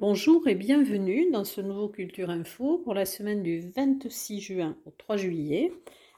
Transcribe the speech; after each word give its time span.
Bonjour 0.00 0.46
et 0.46 0.54
bienvenue 0.54 1.28
dans 1.32 1.42
ce 1.42 1.60
nouveau 1.60 1.88
Culture 1.88 2.30
Info 2.30 2.78
pour 2.84 2.94
la 2.94 3.04
semaine 3.04 3.42
du 3.42 3.58
26 3.74 4.40
juin 4.40 4.76
au 4.86 4.92
3 4.92 5.16
juillet. 5.16 5.72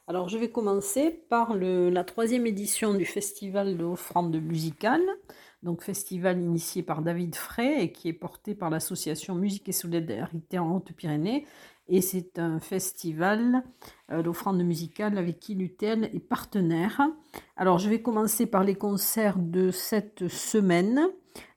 Alors 0.06 0.28
je 0.28 0.36
vais 0.36 0.50
commencer 0.50 1.24
par 1.30 1.56
la 1.56 2.04
troisième 2.04 2.46
édition 2.46 2.92
du 2.92 3.06
festival 3.06 3.78
de 3.78 3.84
offrande 3.84 4.36
musicale, 4.38 5.00
donc 5.62 5.82
festival 5.82 6.42
initié 6.42 6.82
par 6.82 7.00
David 7.00 7.34
Frey 7.34 7.82
et 7.82 7.91
qui 7.91 8.08
est 8.08 8.12
porté 8.12 8.55
par 8.55 8.69
l'association 8.69 9.34
Musique 9.34 9.70
et 9.70 9.72
Solidarité 9.72 10.58
en 10.58 10.77
Haute-Pyrénées. 10.77 11.47
Et 11.88 12.02
c'est 12.02 12.38
un 12.38 12.60
festival 12.60 13.62
euh, 14.12 14.22
d'offrande 14.22 14.62
musicale 14.62 15.16
avec 15.16 15.41
qui 15.41 15.55
l'UTL 15.55 16.05
est 16.05 16.20
partenaire. 16.20 17.00
Alors 17.56 17.78
je 17.78 17.88
vais 17.88 18.02
commencer 18.02 18.44
par 18.44 18.62
les 18.62 18.74
concerts 18.74 19.38
de 19.38 19.70
cette 19.70 20.28
semaine 20.28 21.08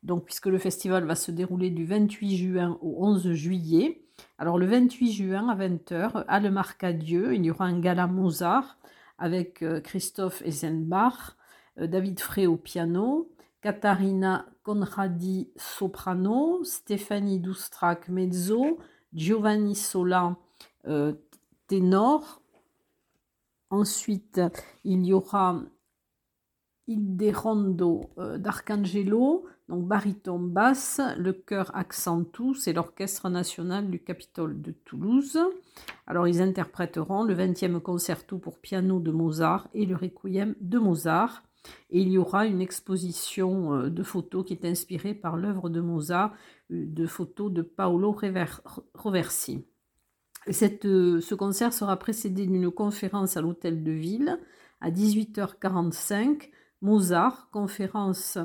donc 0.04 0.26
puisque 0.26 0.48
le 0.48 0.58
festival 0.58 1.05
va 1.05 1.16
se 1.16 1.32
dérouler 1.32 1.70
du 1.70 1.86
28 1.86 2.38
juin 2.38 2.77
au 2.82 3.05
11 3.05 3.32
juillet. 3.34 4.04
Alors 4.38 4.58
le 4.58 4.66
28 4.66 5.12
juin 5.12 5.49
à 5.49 5.55
20h, 5.55 6.26
à 6.27 6.40
Le 6.40 6.52
Marcadieu, 6.52 7.36
il 7.36 7.46
y 7.46 7.52
aura 7.52 7.66
un 7.66 7.80
gala 7.80 8.08
Mozart 8.08 8.77
avec 9.18 9.62
euh, 9.62 9.80
Christophe 9.80 10.41
Eisenbach, 10.44 11.36
euh, 11.80 11.88
David 11.88 12.20
Frey 12.20 12.46
au 12.46 12.58
piano, 12.58 13.32
Katharina 13.62 14.46
Conradi 14.63 15.49
soprano, 15.55 16.63
Stéphanie 16.63 17.40
Doustrac 17.40 18.10
mezzo, 18.10 18.80
Giovanni 19.13 19.76
Sola 19.76 20.35
euh, 20.87 21.13
ténor. 21.68 22.41
Ensuite, 23.70 24.41
il 24.84 25.05
y 25.05 25.13
aura 25.13 25.62
Ilderondo 26.87 28.09
d'Arcangelo, 28.37 29.45
donc 29.70 29.87
baryton 29.87 30.39
basse, 30.39 30.99
le 31.17 31.31
chœur 31.34 31.71
accentou, 31.75 32.53
c'est 32.53 32.73
l'orchestre 32.73 33.29
national 33.29 33.90
du 33.90 33.99
Capitole 33.99 34.62
de 34.62 34.71
Toulouse. 34.71 35.40
Alors 36.07 36.27
ils 36.27 36.41
interpréteront 36.41 37.23
le 37.23 37.34
20e 37.35 37.79
concerto 37.79 38.37
pour 38.37 38.59
piano 38.59 38.99
de 38.99 39.12
Mozart 39.12 39.70
et 39.73 39.85
le 39.85 39.95
requiem 39.95 40.55
de 40.59 40.77
Mozart. 40.77 41.43
Et 41.90 42.01
il 42.01 42.09
y 42.09 42.17
aura 42.17 42.45
une 42.45 42.62
exposition 42.62 43.73
euh, 43.73 43.90
de 43.90 44.03
photos 44.03 44.45
qui 44.45 44.53
est 44.53 44.65
inspirée 44.65 45.13
par 45.13 45.37
l'œuvre 45.37 45.70
de 45.70 45.81
Mozart, 45.81 46.34
euh, 46.71 46.85
de 46.85 47.05
photos 47.05 47.51
de 47.51 47.62
Paolo 47.62 48.15
Roversi. 48.93 49.65
Cette, 50.49 50.85
euh, 50.85 51.21
ce 51.21 51.35
concert 51.35 51.73
sera 51.73 51.97
précédé 51.97 52.45
d'une 52.45 52.70
conférence 52.70 53.37
à 53.37 53.41
l'hôtel 53.41 53.84
de 53.84 53.91
ville 53.91 54.40
à 54.81 54.91
18h45. 54.91 56.49
Mozart, 56.84 57.49
conférence 57.49 58.37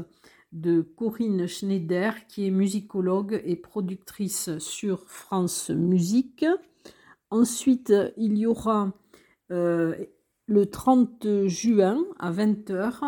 de 0.53 0.81
Corinne 0.81 1.47
Schneider, 1.47 2.27
qui 2.29 2.47
est 2.47 2.51
musicologue 2.51 3.43
et 3.45 3.57
productrice 3.57 4.57
sur 4.59 5.09
France 5.09 5.71
Musique. 5.71 6.47
Ensuite, 7.31 7.93
il 8.17 8.39
y 8.39 8.47
aura 8.47 8.93
euh, 9.51 9.95
le 10.47 10.67
30 10.67 11.47
juin 11.47 11.99
à 12.19 12.31
20h 12.31 13.01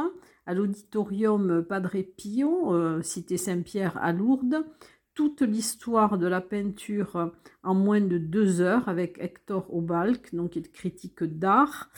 à 0.46 0.54
l'auditorium 0.54 1.64
Padre 1.64 2.02
Pio, 2.16 2.74
euh, 2.74 3.00
cité 3.00 3.36
Saint-Pierre 3.36 3.96
à 3.98 4.12
Lourdes, 4.12 4.66
toute 5.14 5.42
l'histoire 5.42 6.18
de 6.18 6.26
la 6.26 6.40
peinture 6.40 7.32
en 7.62 7.74
moins 7.74 8.00
de 8.00 8.18
deux 8.18 8.60
heures 8.60 8.88
avec 8.88 9.16
Hector 9.20 9.72
Obalk, 9.72 10.34
donc 10.34 10.60
critique 10.72 11.22
d'art, 11.22 11.88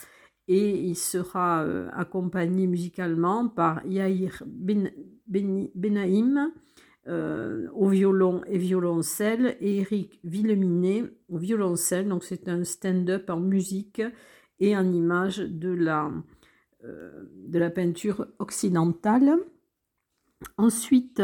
et 0.47 0.79
il 0.79 0.95
sera 0.95 1.63
euh, 1.63 1.89
accompagné 1.93 2.67
musicalement 2.67 3.47
par 3.47 3.85
Yair 3.85 4.43
ben, 4.45 4.91
Benaïm 5.27 6.51
euh, 7.07 7.67
au 7.73 7.89
violon 7.89 8.41
et 8.47 8.57
violoncelle 8.57 9.57
et 9.59 9.79
Eric 9.79 10.21
Villeminet 10.23 11.03
au 11.27 11.37
violoncelle. 11.37 12.07
Donc 12.07 12.23
c'est 12.23 12.47
un 12.47 12.63
stand-up 12.63 13.29
en 13.29 13.41
musique 13.41 14.01
et 14.59 14.77
en 14.77 14.89
image 14.89 15.39
de 15.39 15.69
la, 15.69 16.09
euh, 16.85 17.25
de 17.47 17.59
la 17.59 17.69
peinture 17.69 18.27
occidentale. 18.39 19.35
Ensuite, 20.57 21.21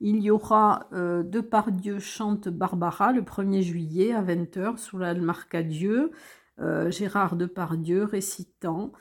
il 0.00 0.22
y 0.22 0.30
aura 0.30 0.88
euh, 0.92 1.24
Depardieu 1.24 1.98
chante 1.98 2.48
Barbara 2.48 3.12
le 3.12 3.22
1er 3.22 3.62
juillet 3.62 4.12
à 4.12 4.22
20h 4.22 4.76
sous 4.76 4.98
la 4.98 5.12
Marcadieu. 5.14 6.12
Euh, 6.60 6.90
Gérard 6.90 7.36
Depardieu 7.36 8.04
récitant 8.04 8.92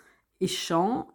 et 0.42 0.48
chant 0.48 1.08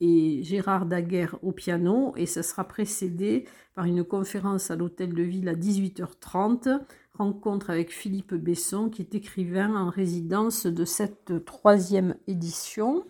et 0.00 0.42
Gérard 0.42 0.84
Daguerre 0.84 1.38
au 1.42 1.52
piano 1.52 2.12
et 2.16 2.26
ce 2.26 2.42
sera 2.42 2.64
précédé 2.64 3.46
par 3.74 3.86
une 3.86 4.04
conférence 4.04 4.70
à 4.70 4.76
l'hôtel 4.76 5.14
de 5.14 5.22
ville 5.22 5.48
à 5.48 5.54
18h30, 5.54 6.80
rencontre 7.14 7.70
avec 7.70 7.90
Philippe 7.90 8.34
Besson 8.34 8.90
qui 8.90 9.02
est 9.02 9.14
écrivain 9.14 9.74
en 9.74 9.88
résidence 9.88 10.66
de 10.66 10.84
cette 10.84 11.44
troisième 11.46 12.16
édition. 12.26 13.04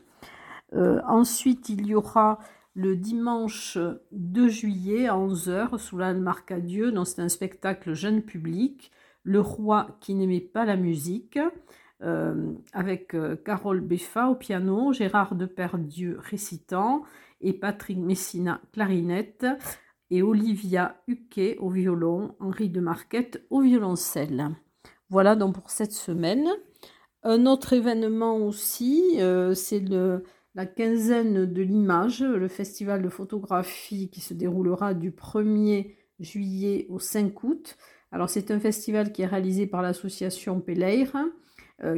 Euh, 0.74 1.00
ensuite, 1.08 1.68
il 1.68 1.86
y 1.86 1.94
aura 1.94 2.38
le 2.74 2.94
dimanche 2.94 3.78
2 4.12 4.48
juillet 4.48 5.08
à 5.08 5.14
11h 5.14 5.78
sous 5.78 5.96
la 5.96 6.12
Marcadieu, 6.12 6.92
donc 6.92 7.06
c'est 7.06 7.22
un 7.22 7.28
spectacle 7.28 7.94
jeune 7.94 8.22
public, 8.22 8.92
Le 9.22 9.40
roi 9.40 9.96
qui 10.00 10.14
n'aimait 10.14 10.40
pas 10.40 10.64
la 10.64 10.76
musique. 10.76 11.38
Euh, 12.02 12.52
avec 12.74 13.14
euh, 13.14 13.36
Carole 13.36 13.80
Beffa 13.80 14.28
au 14.28 14.34
piano, 14.34 14.92
Gérard 14.92 15.34
Deperdieu 15.34 16.18
récitant 16.20 17.04
et 17.40 17.54
Patrick 17.54 17.96
Messina 17.96 18.60
clarinette 18.72 19.46
et 20.10 20.22
Olivia 20.22 21.00
Huquet 21.06 21.56
au 21.58 21.70
violon, 21.70 22.34
Henri 22.38 22.68
de 22.68 22.80
Marquette 22.80 23.46
au 23.48 23.62
violoncelle. 23.62 24.50
Voilà 25.08 25.36
donc 25.36 25.54
pour 25.54 25.70
cette 25.70 25.92
semaine. 25.92 26.46
Un 27.22 27.46
autre 27.46 27.72
événement 27.72 28.36
aussi, 28.36 29.16
euh, 29.20 29.54
c'est 29.54 29.82
la 30.54 30.66
quinzaine 30.66 31.46
de 31.46 31.62
l'image, 31.62 32.22
le 32.22 32.48
festival 32.48 33.00
de 33.00 33.08
photographie 33.08 34.10
qui 34.10 34.20
se 34.20 34.34
déroulera 34.34 34.92
du 34.92 35.12
1er 35.12 35.94
juillet 36.20 36.86
au 36.90 36.98
5 36.98 37.42
août. 37.42 37.78
Alors 38.12 38.28
c'est 38.28 38.50
un 38.50 38.60
festival 38.60 39.12
qui 39.12 39.22
est 39.22 39.26
réalisé 39.26 39.66
par 39.66 39.80
l'association 39.80 40.60
Peleire 40.60 41.16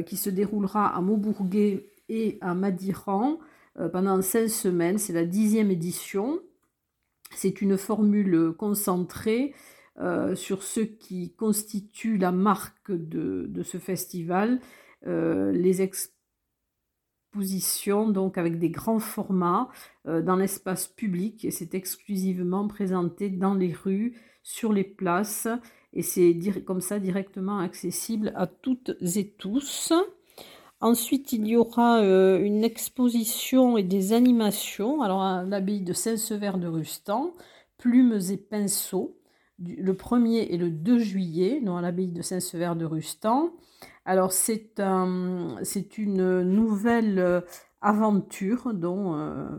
qui 0.05 0.17
se 0.17 0.29
déroulera 0.29 0.87
à 0.87 1.01
Maubourguet 1.01 1.89
et 2.09 2.37
à 2.41 2.53
Madiran 2.53 3.39
euh, 3.79 3.87
pendant 3.87 4.21
16 4.21 4.53
semaines. 4.53 4.97
C'est 4.97 5.13
la 5.13 5.25
dixième 5.25 5.71
édition. 5.71 6.41
C'est 7.31 7.61
une 7.61 7.77
formule 7.77 8.53
concentrée 8.57 9.53
euh, 9.99 10.35
sur 10.35 10.63
ce 10.63 10.81
qui 10.81 11.33
constitue 11.35 12.17
la 12.17 12.31
marque 12.31 12.91
de, 12.91 13.63
ce 13.63 13.77
festival, 13.77 14.59
les 15.05 15.81
expositions 15.81 18.09
donc 18.09 18.37
avec 18.37 18.59
des 18.59 18.69
grands 18.69 18.99
formats 18.99 19.69
dans 20.03 20.35
l'espace 20.35 20.87
public 20.87 21.45
et 21.45 21.51
c'est 21.51 21.73
exclusivement 21.73 22.67
présenté 22.67 23.29
dans 23.29 23.53
les 23.53 23.71
rues, 23.71 24.17
sur 24.43 24.73
les 24.73 24.83
places 24.83 25.47
et 25.93 26.01
c'est 26.01 26.37
comme 26.65 26.81
ça 26.81 26.99
directement 26.99 27.59
accessible 27.59 28.31
à 28.35 28.47
toutes 28.47 28.91
et 29.15 29.29
tous. 29.37 29.93
Ensuite, 30.81 31.33
il 31.33 31.45
y 31.47 31.57
aura 31.57 32.01
euh, 32.01 32.39
une 32.41 32.63
exposition 32.63 33.77
et 33.77 33.83
des 33.83 34.13
animations. 34.13 35.01
Alors, 35.01 35.21
à 35.21 35.43
l'abbaye 35.43 35.81
de 35.81 35.91
Saint-Sever 35.91 36.53
de 36.57 36.67
Rustan, 36.67 37.33
plumes 37.77 38.19
et 38.29 38.37
pinceaux, 38.37 39.17
le 39.59 39.93
1er 39.93 40.47
et 40.49 40.57
le 40.57 40.69
2 40.69 40.99
juillet, 40.99 41.59
dans 41.61 41.81
l'abbaye 41.81 42.07
de 42.07 42.21
Saint-Sever 42.21 42.73
de 42.77 42.85
Rustan. 42.85 43.51
Alors, 44.05 44.31
c'est 44.31 44.79
un, 44.79 45.57
une 45.97 46.43
nouvelle 46.43 47.19
euh, 47.19 47.41
aventure 47.81 48.73
dont 48.73 49.15
euh, 49.15 49.49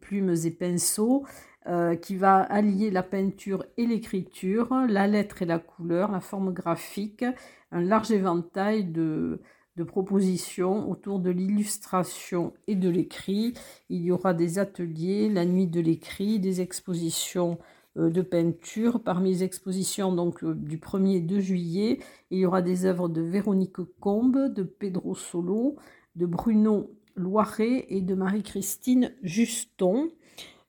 plumes 0.00 0.34
et 0.44 0.50
pinceaux 0.50 1.24
euh, 1.68 1.96
qui 1.96 2.14
va 2.14 2.42
allier 2.42 2.92
la 2.92 3.02
peinture 3.02 3.64
et 3.76 3.86
l'écriture, 3.86 4.72
la 4.88 5.08
lettre 5.08 5.42
et 5.42 5.46
la 5.46 5.58
couleur, 5.58 6.12
la 6.12 6.20
forme 6.20 6.52
graphique, 6.52 7.24
un 7.72 7.80
large 7.80 8.12
éventail 8.12 8.84
de, 8.84 9.40
propositions 9.88 10.88
autour 10.88 11.18
de 11.18 11.30
l'illustration 11.30 12.54
et 12.68 12.76
de 12.76 12.88
l'écrit. 12.88 13.54
Il 13.88 14.02
y 14.02 14.12
aura 14.12 14.32
des 14.32 14.60
ateliers, 14.60 15.28
la 15.28 15.44
nuit 15.44 15.66
de 15.66 15.80
l'écrit, 15.80 16.38
des 16.38 16.60
expositions 16.60 17.58
euh, 17.96 18.10
de 18.10 18.22
peinture. 18.22 19.02
Parmi 19.02 19.30
les 19.30 19.42
expositions 19.42 20.12
donc 20.12 20.44
euh, 20.44 20.54
du 20.54 20.78
1er 20.78 21.16
et 21.16 21.20
2 21.20 21.40
juillet, 21.40 21.98
il 22.30 22.38
y 22.38 22.46
aura 22.46 22.62
des 22.62 22.84
œuvres 22.84 23.08
de 23.08 23.22
Véronique 23.22 23.82
Combe, 23.98 24.54
de 24.54 24.62
Pedro 24.62 25.16
Solo, 25.16 25.74
de 26.14 26.26
Bruno 26.26 26.90
Loiret 27.16 27.86
et 27.88 28.02
de 28.02 28.14
Marie-Christine 28.14 29.12
Juston. 29.22 30.10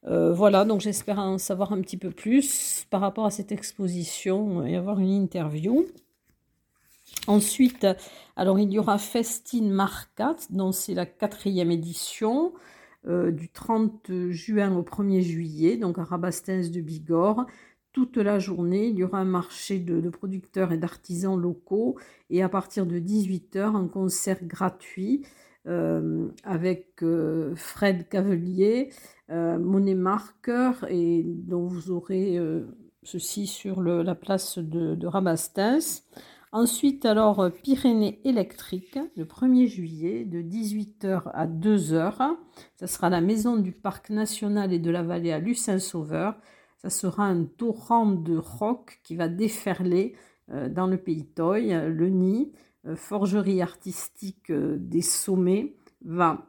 Euh, 0.07 0.31
voilà, 0.31 0.63
donc 0.63 0.79
j'espère 0.79 1.19
en 1.19 1.37
savoir 1.37 1.73
un 1.73 1.81
petit 1.81 1.97
peu 1.97 2.11
plus 2.11 2.85
par 2.89 3.01
rapport 3.01 3.25
à 3.25 3.31
cette 3.31 3.51
exposition 3.51 4.65
et 4.65 4.75
avoir 4.77 4.99
une 4.99 5.11
interview. 5.11 5.85
Ensuite, 7.27 7.85
alors 8.37 8.57
il 8.59 8.71
y 8.71 8.79
aura 8.79 8.97
Festine 8.99 9.69
Marcat, 9.69 10.37
dont 10.49 10.71
c'est 10.71 10.93
la 10.93 11.05
quatrième 11.05 11.71
édition, 11.71 12.53
euh, 13.07 13.31
du 13.31 13.49
30 13.49 14.29
juin 14.29 14.75
au 14.77 14.81
1er 14.81 15.21
juillet, 15.21 15.77
donc 15.77 15.97
à 15.97 16.03
Rabastens 16.03 16.71
de 16.71 16.81
Bigorre. 16.81 17.45
toute 17.91 18.17
la 18.17 18.39
journée. 18.39 18.87
Il 18.87 18.97
y 18.97 19.03
aura 19.03 19.19
un 19.19 19.25
marché 19.25 19.79
de, 19.79 20.09
producteurs 20.09 20.71
et 20.71 20.77
d'artisans 20.77 21.39
locaux 21.39 21.97
et 22.29 22.43
à 22.43 22.49
partir 22.49 22.85
de 22.85 22.99
18h, 22.99 23.75
un 23.75 23.87
concert 23.87 24.37
gratuit 24.43 25.25
euh, 25.67 26.27
avec 26.43 27.03
Fred 27.55 28.07
Cavelier, 28.07 28.91
euh, 29.29 29.57
Monet 29.57 29.95
Marker 29.95 30.71
et 30.89 31.23
dont 31.25 31.67
vous 31.67 31.91
aurez 31.91 32.39
ceci 33.03 33.47
sur 33.47 33.81
la 33.81 34.15
place 34.15 34.57
de, 34.57 34.95
de 34.95 35.07
Rabastens. 35.07 36.03
Ensuite, 36.53 37.05
alors, 37.05 37.51
Pyrénées 37.63 38.21
électriques, 38.23 38.97
le 39.17 39.25
1er 39.25 39.67
juillet, 39.67 40.23
de 40.23 40.41
18h 40.41 41.23
à 41.33 41.45
2h. 41.45 42.35
Ça 42.75 42.87
sera 42.87 43.09
la 43.09 43.21
maison 43.21 43.57
du 43.57 43.73
Parc 43.73 44.09
national 44.09 44.71
et 44.71 44.79
de 44.79 44.89
la 44.89 45.03
vallée 45.03 45.33
à 45.33 45.39
Lucin-Sauveur. 45.39 46.35
Ça 46.77 46.89
sera 46.89 47.25
un 47.25 47.43
torrent 47.43 48.05
de 48.05 48.37
rock 48.37 48.99
qui 49.03 49.15
va 49.15 49.27
déferler 49.27 50.15
euh, 50.51 50.69
dans 50.69 50.87
le 50.87 50.97
pays 50.97 51.25
Toy. 51.25 51.69
Le 51.69 52.09
nid, 52.09 52.53
euh, 52.85 52.95
forgerie 52.95 53.61
artistique 53.61 54.49
euh, 54.51 54.77
des 54.79 55.01
sommets, 55.01 55.75
va 56.05 56.47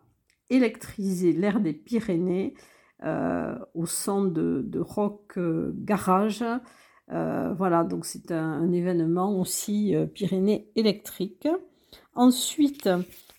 électriser 0.51 1.33
l'air 1.33 1.61
des 1.61 1.73
Pyrénées 1.73 2.55
au 3.75 3.87
son 3.87 4.25
de, 4.25 4.81
rock 4.81 5.39
garage. 5.75 6.45
voilà, 7.09 7.85
donc 7.85 8.05
c'est 8.05 8.33
un, 8.33 8.73
événement 8.73 9.39
aussi 9.39 9.95
Pyrénées 10.15 10.71
électrique. 10.75 11.47
Ensuite, 12.15 12.89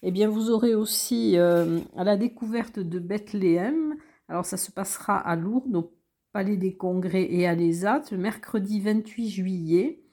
eh 0.01 0.11
bien, 0.11 0.29
vous 0.29 0.49
aurez 0.49 0.75
aussi 0.75 1.37
à 1.37 2.03
la 2.03 2.15
découverte 2.15 2.79
de 2.79 2.99
Bethléem. 2.99 3.95
Alors, 4.29 4.45
ça 4.45 4.57
se 4.57 4.71
passera 4.71 5.17
à 5.17 5.35
Lourdes, 5.35 5.75
au 5.75 5.93
Palais 6.31 6.57
des 6.57 6.75
Congrès 6.75 7.27
et 7.29 7.47
à 7.47 7.55
l'ESAT, 7.55 8.03
le 8.11 8.17
mercredi 8.17 8.79
28 8.79 9.29
juillet. 9.29 10.03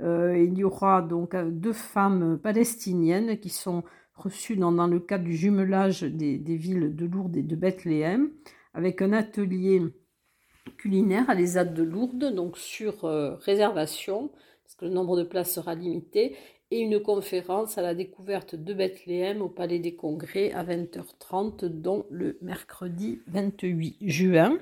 Euh, 0.00 0.38
il 0.38 0.58
y 0.58 0.64
aura 0.64 1.02
donc 1.02 1.34
euh, 1.34 1.50
deux 1.50 1.72
femmes 1.72 2.38
palestiniennes 2.38 3.38
qui 3.38 3.48
sont 3.48 3.82
reçues 4.16 4.56
dans, 4.56 4.70
le 4.86 5.00
cadre 5.00 5.24
du 5.24 5.36
jumelage 5.36 6.02
des, 6.02 6.38
villes 6.56 6.94
de 6.94 7.06
Lourdes 7.06 7.36
et 7.36 7.42
de 7.42 7.56
Bethléem, 7.56 8.30
avec 8.74 9.02
un 9.02 9.12
atelier 9.12 9.82
culinaire 10.76 11.28
à 11.30 11.34
l'ESAT 11.34 11.66
de 11.66 11.82
Lourdes, 11.82 12.34
donc 12.34 12.58
sur 12.58 13.04
euh, 13.04 13.36
réservation, 13.36 14.30
parce 14.64 14.74
que 14.76 14.84
le 14.86 14.90
nombre 14.90 15.16
de 15.16 15.22
places 15.22 15.54
sera 15.54 15.74
limité, 15.74 16.36
et 16.70 16.80
une 16.80 17.00
conférence 17.00 17.78
à 17.78 17.82
la 17.82 17.94
découverte 17.94 18.56
de 18.56 18.74
Bethléem 18.74 19.40
au 19.40 19.48
Palais 19.48 19.78
des 19.78 19.94
Congrès 19.94 20.52
à 20.52 20.64
20h30, 20.64 21.66
dont 21.66 22.06
le 22.10 22.38
mercredi 22.42 23.20
28 23.28 23.98
juin. 24.02 24.58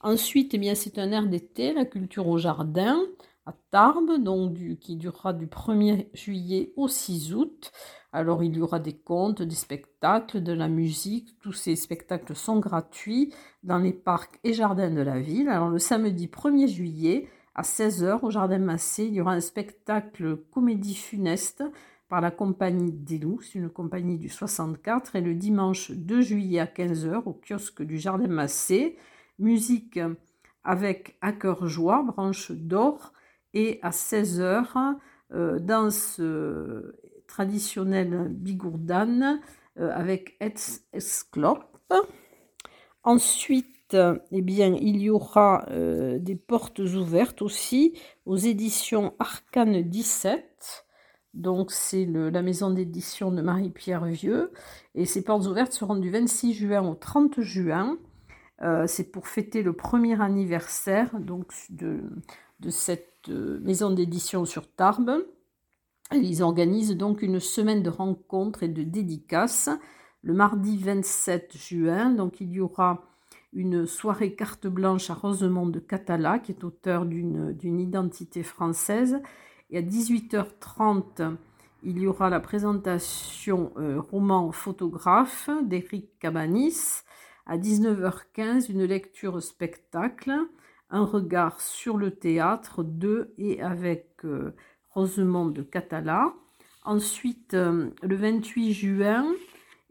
Ensuite, 0.00 0.54
eh 0.54 0.74
c'est 0.74 0.98
un 0.98 1.10
air 1.10 1.26
d'été, 1.26 1.72
la 1.72 1.86
culture 1.86 2.28
au 2.28 2.38
jardin, 2.38 3.00
à 3.46 3.54
Tarbes, 3.70 4.22
donc 4.22 4.56
qui 4.78 4.96
durera 4.96 5.32
du 5.32 5.46
1er 5.46 6.06
juillet 6.14 6.72
au 6.76 6.88
6 6.88 7.34
août. 7.34 7.72
Alors, 8.14 8.44
il 8.44 8.56
y 8.56 8.62
aura 8.62 8.78
des 8.78 8.92
contes, 8.92 9.42
des 9.42 9.56
spectacles, 9.56 10.40
de 10.40 10.52
la 10.52 10.68
musique. 10.68 11.36
Tous 11.40 11.52
ces 11.52 11.74
spectacles 11.74 12.36
sont 12.36 12.60
gratuits 12.60 13.34
dans 13.64 13.78
les 13.78 13.92
parcs 13.92 14.38
et 14.44 14.52
jardins 14.52 14.92
de 14.92 15.00
la 15.00 15.18
ville. 15.18 15.48
Alors, 15.48 15.68
le 15.68 15.80
samedi 15.80 16.28
1er 16.28 16.68
juillet, 16.68 17.28
à 17.56 17.62
16h, 17.62 18.20
au 18.22 18.30
Jardin 18.30 18.60
Massé, 18.60 19.06
il 19.06 19.14
y 19.14 19.20
aura 19.20 19.32
un 19.32 19.40
spectacle 19.40 20.36
comédie 20.52 20.94
funeste 20.94 21.64
par 22.08 22.20
la 22.20 22.30
compagnie 22.30 22.92
des 22.92 23.18
loups, 23.18 23.42
une 23.52 23.68
compagnie 23.68 24.16
du 24.16 24.28
64. 24.28 25.16
Et 25.16 25.20
le 25.20 25.34
dimanche 25.34 25.90
2 25.90 26.20
juillet 26.20 26.60
à 26.60 26.66
15h, 26.66 27.24
au 27.24 27.32
kiosque 27.32 27.82
du 27.82 27.98
Jardin 27.98 28.28
Massé, 28.28 28.96
musique 29.40 29.98
avec 30.62 31.18
à 31.20 31.32
cœur 31.32 31.66
joie, 31.66 32.04
branche 32.04 32.52
d'or, 32.52 33.12
et 33.54 33.80
à 33.82 33.90
16h, 33.90 34.98
euh, 35.32 35.58
danse 35.58 36.18
euh, 36.20 36.92
traditionnelle 37.34 38.28
bigourdane 38.28 39.40
euh, 39.78 39.90
avec 39.92 40.38
Esclope. 40.92 41.92
Ensuite, 43.02 43.96
eh 44.30 44.40
bien, 44.40 44.74
il 44.80 45.02
y 45.02 45.10
aura 45.10 45.66
des 45.68 46.36
portes 46.36 46.78
ouvertes 46.78 47.42
aussi 47.42 47.98
aux 48.24 48.36
éditions 48.36 49.14
Arcane 49.18 49.82
17. 49.82 50.86
Donc, 51.34 51.70
c'est 51.70 52.06
la 52.06 52.42
maison 52.42 52.70
d'édition 52.70 53.30
de 53.30 53.42
Marie-Pierre 53.42 54.06
Vieux. 54.06 54.52
Et 54.94 55.04
ces 55.04 55.22
portes 55.22 55.46
ouvertes 55.46 55.72
seront 55.72 55.96
du 55.96 56.10
26 56.10 56.54
juin 56.54 56.88
au 56.88 56.94
30 56.94 57.40
juin. 57.42 57.98
Euh, 58.62 58.86
c'est 58.86 59.10
pour 59.10 59.26
fêter 59.26 59.62
le 59.62 59.72
premier 59.72 60.20
anniversaire 60.20 61.18
donc, 61.18 61.52
de, 61.70 62.00
cette 62.70 63.28
euh, 63.28 63.58
maison 63.60 63.90
d'édition 63.90 64.44
sur 64.44 64.70
Tarbes. 64.70 65.24
Ils 66.12 66.42
organisent 66.42 66.96
donc 66.96 67.22
une 67.22 67.40
semaine 67.40 67.82
de 67.82 67.90
rencontres 67.90 68.62
et 68.62 68.68
de 68.68 68.82
dédicaces 68.82 69.70
le 70.22 70.32
mardi 70.32 70.78
27 70.78 71.56
juin. 71.56 72.10
Donc 72.10 72.40
il 72.40 72.52
y 72.52 72.60
aura 72.60 73.04
une 73.52 73.86
soirée 73.86 74.34
carte 74.34 74.66
blanche 74.66 75.10
à 75.10 75.14
Rosemont 75.14 75.66
de 75.66 75.78
Catala, 75.78 76.38
qui 76.40 76.52
est 76.52 76.64
auteur 76.64 77.06
d'une 77.06 77.80
identité 77.80 78.42
française. 78.42 79.20
Et 79.70 79.78
à 79.78 79.82
18h30, 79.82 81.36
il 81.84 81.98
y 81.98 82.06
aura 82.06 82.30
la 82.30 82.40
présentation 82.40 83.72
euh, 83.76 84.00
roman 84.00 84.50
photographe 84.52 85.50
d'Éric 85.62 86.18
Cabanis. 86.18 87.02
À 87.46 87.58
19h15, 87.58 88.70
une 88.70 88.84
lecture 88.84 89.42
spectacle, 89.42 90.32
un 90.90 91.04
regard 91.04 91.60
sur 91.60 91.98
le 91.98 92.10
théâtre 92.10 92.82
de 92.82 93.34
et 93.36 93.62
avec 93.62 94.24
euh, 94.24 94.54
De 94.96 95.62
Catala. 95.62 96.32
Ensuite, 96.84 97.54
euh, 97.54 97.90
le 98.02 98.14
28 98.14 98.72
juin, 98.72 99.26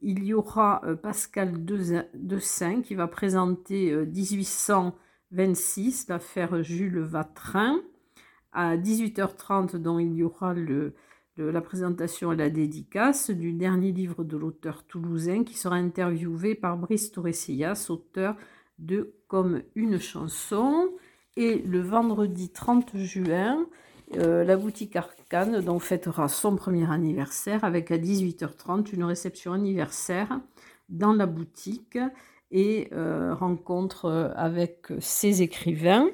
il 0.02 0.24
y 0.24 0.34
aura 0.34 0.82
euh, 0.86 0.96
Pascal 0.96 1.66
Dessin 2.14 2.82
qui 2.82 2.96
va 2.96 3.08
présenter 3.08 3.94
1826, 3.94 6.08
l'affaire 6.08 6.64
Jules 6.64 7.00
Vatrin. 7.00 7.82
À 8.54 8.78
18h30, 8.78 9.76
dont 9.76 10.00
il 10.00 10.14
y 10.14 10.24
aura 10.24 10.56
la 11.36 11.62
présentation 11.62 12.32
et 12.32 12.38
la 12.38 12.50
dédicace 12.50 13.30
du 13.30 13.52
dernier 13.52 13.92
livre 13.92 14.24
de 14.24 14.38
l'auteur 14.38 14.86
toulousain 14.86 15.44
qui 15.44 15.58
sera 15.58 15.76
interviewé 15.76 16.56
par 16.56 16.78
Brice 16.78 17.12
Torresillas, 17.12 17.88
auteur 17.90 18.38
de 18.80 19.14
Comme 19.28 19.64
une 19.76 20.00
chanson. 20.00 20.88
Et 21.36 21.62
le 21.64 21.82
vendredi 21.82 22.54
30 22.54 22.96
juin, 22.96 23.68
euh, 24.18 24.44
la 24.44 24.58
boutique 24.58 24.96
Arcane 24.96 25.80
fêtera 25.80 26.28
son 26.28 26.56
premier 26.56 26.90
anniversaire 26.92 27.64
avec 27.64 27.92
à 27.92 27.98
18h30 27.98 28.94
une 28.94 29.04
réception 29.04 29.54
anniversaire 29.54 30.40
dans 30.90 31.14
la 31.14 31.26
boutique 31.26 31.98
et 32.52 32.90
euh, 32.94 33.34
rencontre 33.34 34.06
euh, 34.06 34.30
avec 34.36 34.88
ses 35.00 35.42
écrivains. 35.42 36.08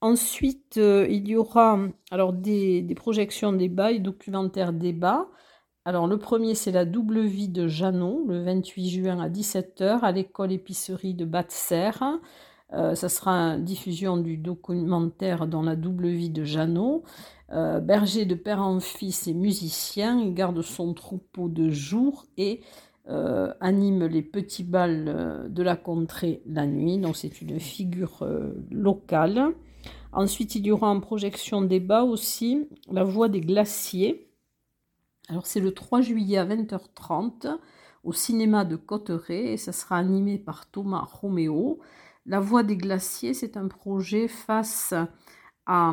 Ensuite, 0.00 0.76
il 0.76 1.28
y 1.28 1.34
aura 1.34 1.78
alors 2.10 2.34
des, 2.34 2.86
projections 2.94 3.52
débats 3.54 3.92
et 3.92 4.00
documentaires 4.00 4.74
débats. 4.74 5.28
Alors, 5.86 6.06
le 6.06 6.18
premier, 6.18 6.54
c'est 6.54 6.72
la 6.72 6.84
double 6.84 7.20
vie 7.22 7.48
de 7.48 7.68
Jeannot, 7.68 8.26
le 8.28 8.42
28 8.42 8.90
juin 8.90 9.20
à 9.20 9.30
17h 9.30 10.00
à 10.00 10.12
l'école 10.12 10.52
épicerie 10.52 11.14
de 11.14 11.24
Batserre. 11.24 12.20
Euh, 12.74 12.94
ça 12.94 13.08
sera 13.08 13.56
diffusion 13.56 14.16
du 14.16 14.36
documentaire 14.36 15.46
dans 15.46 15.62
la 15.62 15.76
double 15.76 16.08
vie 16.08 16.30
de 16.30 16.44
Jeannot. 16.44 17.04
Euh, 17.52 17.80
berger 17.80 18.24
de 18.24 18.34
père 18.34 18.62
en 18.62 18.80
fils 18.80 19.26
et 19.26 19.34
musicien, 19.34 20.20
il 20.20 20.34
garde 20.34 20.60
son 20.62 20.92
troupeau 20.94 21.48
de 21.48 21.70
jour 21.70 22.26
et 22.36 22.60
anime 23.60 24.06
les 24.06 24.22
petits 24.22 24.64
bals 24.64 25.46
de 25.50 25.62
la 25.62 25.76
contrée 25.76 26.40
la 26.46 26.66
nuit. 26.66 26.96
Donc 26.96 27.16
c'est 27.16 27.42
une 27.42 27.60
figure 27.60 28.26
locale. 28.70 29.52
Ensuite, 30.14 30.54
il 30.54 30.66
y 30.66 30.70
aura 30.70 30.88
en 30.88 31.00
projection 31.00 31.60
débat 31.60 32.04
aussi 32.04 32.68
La 32.90 33.02
Voix 33.02 33.28
des 33.28 33.40
glaciers. 33.40 34.30
Alors, 35.28 35.46
c'est 35.46 35.60
le 35.60 35.74
3 35.74 36.02
juillet 36.02 36.38
à 36.38 36.46
20h30 36.46 37.58
au 38.04 38.12
cinéma 38.12 38.64
de 38.64 38.76
Cotteret 38.76 39.54
et 39.54 39.56
ça 39.56 39.72
sera 39.72 39.96
animé 39.96 40.38
par 40.38 40.70
Thomas 40.70 41.04
Roméo. 41.10 41.80
La 42.26 42.40
Voix 42.40 42.62
des 42.62 42.76
glaciers, 42.76 43.34
c'est 43.34 43.56
un 43.56 43.68
projet 43.68 44.28
face 44.28 44.94
à, 45.66 45.92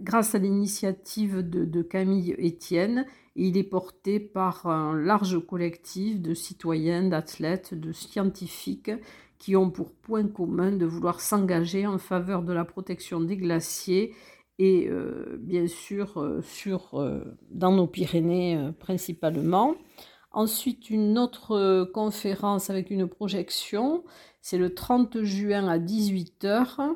grâce 0.00 0.34
à 0.34 0.38
l'initiative 0.38 1.48
de, 1.48 1.82
Camille 1.82 2.34
Etienne. 2.38 3.06
Et 3.36 3.48
il 3.48 3.56
est 3.56 3.64
porté 3.64 4.18
par 4.18 4.66
un 4.66 4.96
large 4.96 5.38
collectif 5.46 6.20
de 6.20 6.34
citoyens, 6.34 7.04
d'athlètes, 7.04 7.74
de 7.74 7.92
scientifiques 7.92 8.90
qui 9.38 9.54
ont 9.54 9.70
pour 9.70 9.92
point 9.92 10.26
commun 10.26 10.72
de 10.72 10.86
vouloir 10.86 11.20
s'engager 11.20 11.86
en 11.86 11.98
faveur 11.98 12.42
de 12.42 12.54
la 12.54 12.64
protection 12.64 13.20
des 13.20 13.36
glaciers 13.36 14.14
et 14.58 14.88
euh, 14.88 15.36
bien 15.38 15.66
sûr 15.66 16.16
euh, 16.16 16.40
sur, 16.40 16.94
euh, 16.94 17.36
dans 17.50 17.72
nos 17.72 17.86
Pyrénées 17.86 18.70
principalement. 18.80 19.76
Ensuite, 20.36 20.90
une 20.90 21.16
autre 21.16 21.84
conférence 21.94 22.68
avec 22.68 22.90
une 22.90 23.08
projection, 23.08 24.04
c'est 24.42 24.58
le 24.58 24.74
30 24.74 25.22
juin 25.22 25.66
à 25.66 25.78
18h. 25.78 26.94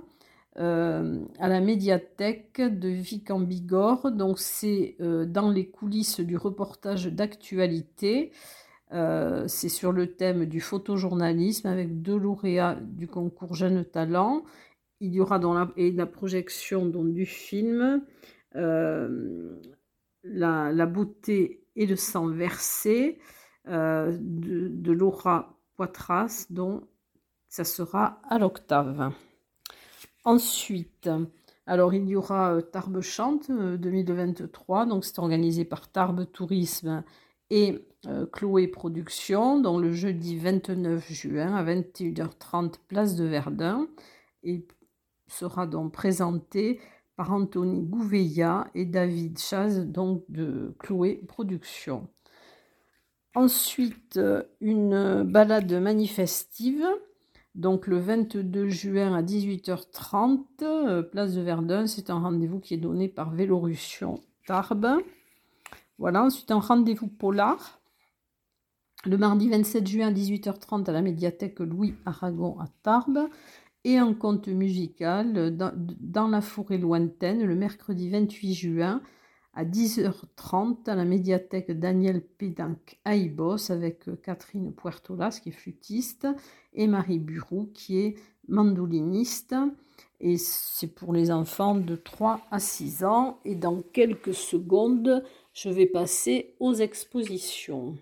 à 0.57 1.49
la 1.49 1.61
médiathèque 1.61 2.61
de 2.61 2.89
Vic 2.91 3.31
en 3.31 3.41
Bigorre. 3.41 4.13
Donc 4.13 4.39
c'est 4.39 4.97
dans 5.01 5.51
les 5.51 5.71
coulisses 5.71 6.21
du 6.21 6.37
reportage 6.37 7.07
d'actualité. 7.07 8.31
c'est 8.91 9.71
sur 9.71 9.93
le 9.93 10.15
thème 10.15 10.45
du 10.45 10.61
photojournalisme 10.61 11.67
avec 11.67 12.03
deux 12.03 12.19
lauréats 12.19 12.77
du 12.79 13.09
concours 13.09 13.55
Jeunes 13.55 13.87
Talents. 13.87 14.45
Il 15.01 15.15
y 15.15 15.21
aura 15.21 15.39
dans 15.39 15.55
la, 15.55 15.73
et 15.79 15.93
la 15.93 16.05
projection 16.05 16.85
du 16.85 17.25
film 17.25 18.03
la, 20.25 20.87
beauté 20.87 21.60
et 21.77 21.87
le 21.87 21.97
sang 21.97 22.27
versé 22.27 23.19
de, 23.67 24.19
de 24.19 24.93
Laura 24.93 25.57
Poitras, 25.77 26.47
dont 26.51 26.83
ça 27.49 27.65
sera 27.65 28.21
à 28.29 28.39
l'octave. 28.39 29.13
Ensuite, 30.25 31.09
alors 31.67 31.95
il 31.95 32.09
y 32.09 32.17
aura 32.17 32.55
euh, 32.55 32.61
Tarbes 32.61 33.01
Chante 33.01 33.51
2023, 33.51 34.83
euh, 34.83 34.87
donc 34.89 35.05
c'est 35.05 35.19
organisé 35.19 35.65
par 35.65 35.91
Tarbes 35.91 36.31
Tourisme 36.31 37.03
et 37.51 37.87
euh, 38.07 38.27
Chloé 38.27 38.69
Productions, 38.69 39.61
donc 39.61 39.81
le 39.81 39.93
jeudi 39.93 40.37
29 40.37 41.13
juin 41.13 41.55
à 41.55 41.65
21h30 41.65 42.75
place 42.89 43.17
de 43.17 43.25
Verdun 43.25 43.89
et 44.43 44.67
sera 45.27 45.67
donc 45.67 45.93
présenté 45.93 46.81
par 47.17 47.33
Anthony 47.33 47.83
Gouveia 47.83 48.67
et 48.75 48.85
David 48.85 49.39
Chaz 49.39 49.87
donc 49.87 50.25
de 50.29 50.75
Chloé 50.79 51.23
Productions. 51.27 52.09
Ensuite, 53.35 54.19
une 54.61 55.23
balade 55.23 55.73
manifestive 55.73 56.85
donc 57.55 57.87
le 57.87 57.99
22 57.99 58.69
juin 58.69 59.15
à 59.15 59.23
18h30, 59.23 60.45
euh, 60.63 61.03
place 61.03 61.35
de 61.35 61.41
Verdun, 61.41 61.87
c'est 61.87 62.11
un 62.11 62.21
rendez-vous 62.21 62.61
qui 62.61 62.75
est 62.75 62.79
donné 62.79 63.09
par 63.09 63.31
Vélorussion 63.31 64.23
Tarbes. 64.47 64.99
Voilà, 65.99 66.23
ensuite 66.23 66.51
un 66.53 66.61
rendez-vous 66.61 67.09
polar. 67.09 67.81
Le 69.05 69.17
mardi 69.17 69.49
27 69.49 69.87
juin 69.87 70.09
à 70.09 70.13
18h30 70.13 70.89
à 70.89 70.93
la 70.93 71.03
médiathèque 71.03 71.59
Louis 71.59 71.95
Aragon 72.07 72.59
à 72.61 72.67
Tarbes. 72.83 73.29
Et 73.85 73.97
un 73.97 74.13
conte 74.13 74.49
musical 74.49 75.57
dans, 75.57 76.29
la 76.29 76.41
forêt 76.43 76.77
lointaine 76.77 77.43
le 77.45 77.55
mercredi 77.55 78.11
28 78.11 78.55
juin 78.55 79.03
à 79.55 79.65
10h30 79.65 80.89
à 80.89 80.95
la 80.95 81.05
médiathèque 81.05 81.73
Daniel 81.73 82.21
Pédanc 82.21 82.77
à 83.05 83.13
avec 83.13 84.09
euh, 84.09 84.17
Catherine 84.23 84.73
Puertolas 84.73 85.41
qui 85.43 85.49
est 85.49 85.53
flûtiste 85.53 86.29
et 86.75 86.87
Marie 86.87 87.19
Bureau 87.19 87.71
qui 87.75 87.99
est 87.99 88.17
mandoliniste. 88.49 89.55
Et 90.21 90.37
c'est 90.37 90.95
pour 90.95 91.15
les 91.15 91.31
enfants 91.31 91.75
de 91.75 91.97
3 91.97 92.43
à 92.51 92.59
6 92.59 93.05
ans. 93.05 93.41
Et 93.47 93.55
dans 93.55 93.81
quelques 93.81 94.35
secondes, 94.35 95.25
je 95.55 95.71
vais 95.71 95.87
passer 95.87 96.55
aux 96.61 96.75
expositions. 96.75 97.97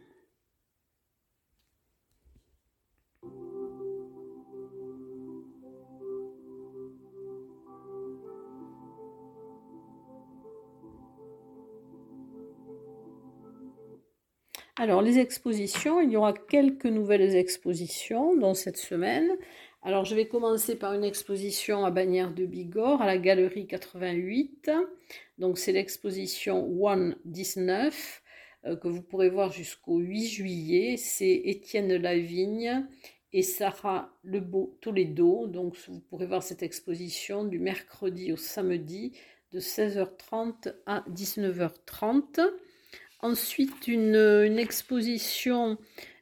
Alors, 14.81 15.03
les 15.03 15.19
expositions, 15.19 16.01
il 16.01 16.13
y 16.13 16.17
aura 16.17 16.33
quelques 16.33 16.87
nouvelles 16.87 17.35
expositions 17.35 18.37
dans 18.37 18.55
cette 18.55 18.77
semaine. 18.77 19.29
Alors, 19.83 20.05
je 20.05 20.15
vais 20.15 20.29
commencer 20.29 20.77
par 20.77 20.93
une 20.95 21.03
exposition 21.03 21.85
à 21.85 21.91
Bagnères 21.91 22.33
de 22.33 22.47
Bigorre, 22.47 23.03
à 23.03 23.07
la 23.07 23.19
Galerie 23.19 23.67
88. 23.67 24.71
Donc, 25.39 25.59
c'est 25.59 25.73
l'exposition 25.73 26.81
One 26.81 27.17
19 27.25 28.23
euh, 28.67 28.77
que 28.77 28.87
vous 28.87 29.03
pourrez 29.03 29.31
voir 29.31 29.51
jusqu'au 29.51 29.99
8 29.99 30.29
juillet. 30.29 30.97
C'est 30.97 31.43
Étienne 31.45 31.97
Lavigne 31.97 32.87
et 33.33 33.43
Sarah 33.43 34.15
Lebeau 34.23 34.79
Toledo. 34.81 35.49
Donc, 35.49 35.77
vous 35.89 35.99
pourrez 35.99 36.27
voir 36.27 36.45
cette 36.45 36.63
exposition 36.63 37.43
du 37.43 37.59
mercredi 37.59 38.33
au 38.33 38.37
samedi 38.37 39.11
de 39.51 39.59
16h30 39.59 40.73
à 40.87 41.05
19h30. 41.11 42.49
Ensuite, 43.21 43.89
une, 43.89 44.15
exposition, 44.59 45.77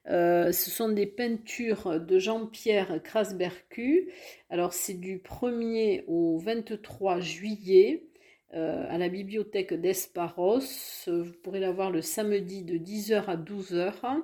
euh, 0.09 0.51
ce 0.51 0.71
sont 0.71 0.89
des 0.89 1.05
peintures 1.05 2.01
de 2.01 2.19
Jean-Pierre 2.19 3.03
Krasbercu. 3.03 4.11
Alors, 4.49 4.73
c'est 4.73 4.95
du 4.95 5.19
1er 5.19 6.05
au 6.07 6.39
23 6.39 7.21
juillet 7.21 8.05
euh, 8.55 8.87
à 8.89 8.97
la 8.97 9.11
bibliothèque 9.11 9.75
d'Esparos. 9.75 10.61
Vous 11.07 11.33
pourrez 11.43 11.61
la 11.61 11.71
voir 11.71 11.91
le 11.91 12.01
samedi 12.01 12.63
de 12.63 12.79
10h 12.79 13.27
à 13.27 13.37
12h. 13.37 14.23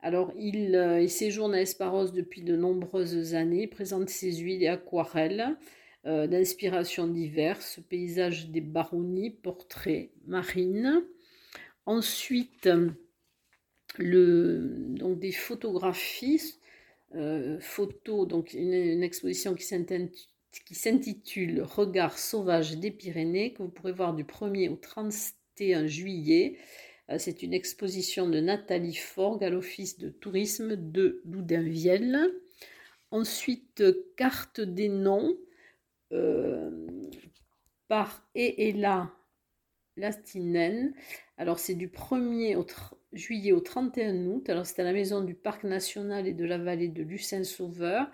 Alors, 0.00 0.32
il, 0.38 0.76
euh, 0.76 1.02
il, 1.02 1.10
séjourne 1.10 1.54
à 1.54 1.60
Esparos 1.60 2.12
depuis 2.12 2.40
de 2.40 2.56
nombreuses 2.56 3.34
années, 3.34 3.66
présente 3.66 4.08
ses 4.08 4.32
huiles 4.36 4.62
et 4.62 4.68
aquarelles 4.68 5.56
d'inspiration 6.04 7.06
diverses, 7.06 7.80
paysages 7.90 8.48
des 8.48 8.62
baronnies, 8.62 9.28
portraits, 9.28 10.08
marines. 10.26 11.02
Ensuite, 11.88 12.68
le, 13.96 14.76
donc 14.90 15.18
des 15.20 15.32
photographies, 15.32 16.60
euh, 17.14 17.58
photos, 17.60 18.28
donc 18.28 18.52
une, 18.52 19.02
exposition 19.02 19.54
qui 19.54 19.64
s'intitule 20.74 21.62
Regard 21.62 22.18
sauvage 22.18 22.76
des 22.76 22.90
Pyrénées, 22.90 23.54
que 23.54 23.62
vous 23.62 23.70
pourrez 23.70 23.92
voir 23.92 24.12
du 24.12 24.24
1er 24.24 24.68
au 24.68 24.76
31 24.76 25.86
juillet. 25.86 26.58
Euh, 27.08 27.16
c'est 27.18 27.42
une 27.42 27.54
exposition 27.54 28.28
de 28.28 28.38
Nathalie 28.38 28.94
Forgue 28.94 29.42
à 29.42 29.48
l'Office 29.48 29.96
de 29.96 30.10
tourisme 30.10 30.76
de 30.76 31.22
Loudainvielle. 31.24 32.34
Ensuite, 33.10 33.82
carte 34.14 34.60
des 34.60 34.90
noms 34.90 35.38
euh, 36.12 36.70
par 37.88 38.28
là 38.34 39.10
Lastinen. 39.96 40.92
Alors 41.38 41.60
c'est 41.60 41.76
du 41.76 41.86
1er 41.86 42.56
au 42.56 42.66
juillet 43.12 43.52
au 43.52 43.60
31 43.60 44.26
août. 44.26 44.50
Alors 44.50 44.66
c'est 44.66 44.82
à 44.82 44.84
la 44.84 44.92
maison 44.92 45.22
du 45.22 45.34
Parc 45.34 45.62
national 45.62 46.26
et 46.26 46.34
de 46.34 46.44
la 46.44 46.58
vallée 46.58 46.88
de 46.88 47.02
Lucin-Sauveur. 47.04 48.10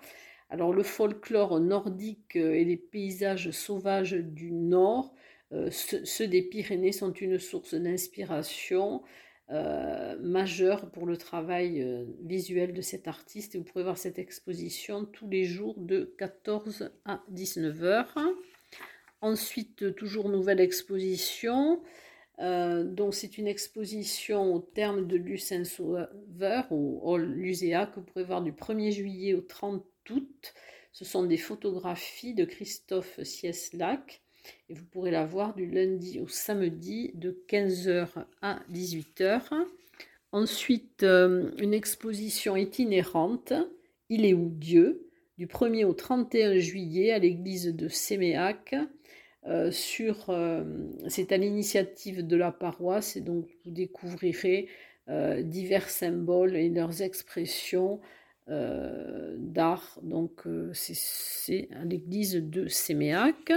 Alors 0.51 0.71
le 0.71 0.83
folklore 0.83 1.59
nordique 1.59 2.35
euh, 2.35 2.53
et 2.53 2.63
les 2.63 2.77
paysages 2.77 3.49
sauvages 3.49 4.13
du 4.13 4.51
nord, 4.51 5.15
euh, 5.53 5.71
ceux, 5.71 6.27
des 6.27 6.43
Pyrénées 6.43 6.91
sont 6.91 7.13
une 7.13 7.39
source 7.39 7.73
d'inspiration 7.73 9.01
euh, 9.49 10.15
majeure 10.19 10.91
pour 10.91 11.07
le 11.07 11.17
travail 11.17 12.05
visuel 12.23 12.73
de 12.73 12.81
cet 12.81 13.07
artiste. 13.07 13.55
Vous 13.55 13.63
pourrez 13.63 13.83
voir 13.83 13.97
cette 13.97 14.19
exposition 14.19 15.03
tous 15.03 15.27
les 15.27 15.45
jours 15.45 15.75
de 15.79 16.13
14 16.19 16.91
à 17.05 17.23
19 17.29 17.83
heures. 17.83 18.15
Ensuite, 19.21 19.95
toujours 19.95 20.29
nouvelle 20.29 20.59
exposition. 20.59 21.81
Euh, 22.39 22.83
donc 22.83 23.13
c'est 23.13 23.37
une 23.37 23.47
exposition 23.47 24.53
au 24.53 24.59
terme 24.59 25.07
de 25.07 25.15
Lucin 25.15 25.63
Sauveur 25.63 26.71
au 26.71 26.99
Hall 27.03 27.23
Luséa 27.23 27.85
que 27.85 27.95
vous 27.95 28.05
pourrez 28.05 28.25
voir 28.25 28.41
du 28.41 28.51
1er 28.51 28.91
juillet 28.91 29.33
au 29.33 29.41
30 29.41 29.85
août. 30.09 30.53
Ce 30.91 31.05
sont 31.05 31.23
des 31.23 31.37
photographies 31.37 32.33
de 32.33 32.45
Christophe 32.45 33.21
Sieslac 33.23 34.21
et 34.69 34.73
vous 34.73 34.85
pourrez 34.85 35.11
la 35.11 35.25
voir 35.25 35.55
du 35.55 35.65
lundi 35.65 36.19
au 36.19 36.27
samedi 36.27 37.11
de 37.15 37.43
15h 37.47 38.07
à 38.41 38.59
18h. 38.71 39.65
Ensuite, 40.31 41.03
euh, 41.03 41.51
une 41.57 41.73
exposition 41.73 42.55
itinérante, 42.55 43.53
Il 44.09 44.25
est 44.25 44.33
où 44.33 44.49
Dieu, 44.49 45.09
du 45.37 45.47
1er 45.47 45.85
au 45.85 45.93
31 45.93 46.59
juillet 46.59 47.11
à 47.11 47.19
l'église 47.19 47.73
de 47.73 47.87
Séméac. 47.87 48.75
Euh, 49.47 49.69
sur, 49.69 50.29
euh, 50.29 50.63
c'est 51.07 51.31
à 51.31 51.37
l'initiative 51.37 52.25
de 52.25 52.35
la 52.35 52.51
paroisse 52.51 53.15
et 53.15 53.21
donc 53.21 53.45
vous 53.63 53.71
découvrirez 53.71 54.67
euh, 55.07 55.43
divers 55.43 55.89
symboles 55.89 56.55
et 56.55 56.69
leurs 56.69 57.01
expressions 57.01 57.99
d'art. 58.47 59.99
Donc 60.03 60.43
c'est 60.73 61.67
à 61.71 61.83
l'église 61.83 62.35
de 62.35 62.67
Séméac. 62.67 63.51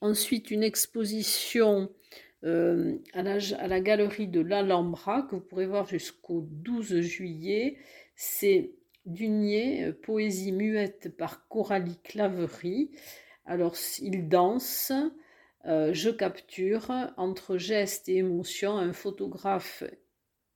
Ensuite 0.00 0.52
une 0.52 0.62
exposition 0.62 1.90
à 2.44 3.22
la, 3.24 3.80
galerie 3.80 4.28
de 4.28 4.40
l'Alhambra 4.40 5.22
que 5.22 5.34
vous 5.34 5.40
pourrez 5.40 5.66
voir 5.66 5.88
jusqu'au 5.88 6.46
12 6.48 7.00
juillet. 7.00 7.76
C'est 8.14 8.70
Dunier, 9.04 9.92
poésie 10.02 10.52
muette 10.52 11.16
par 11.16 11.48
Coralie 11.48 11.98
Claverie. 12.04 12.92
Alors, 13.44 13.74
il 14.00 14.28
danse, 14.28 14.92
euh, 15.66 15.92
je 15.92 16.10
capture, 16.10 16.90
entre 17.16 17.56
geste 17.56 18.08
et 18.08 18.16
émotion, 18.16 18.76
un 18.78 18.92
photographe 18.92 19.84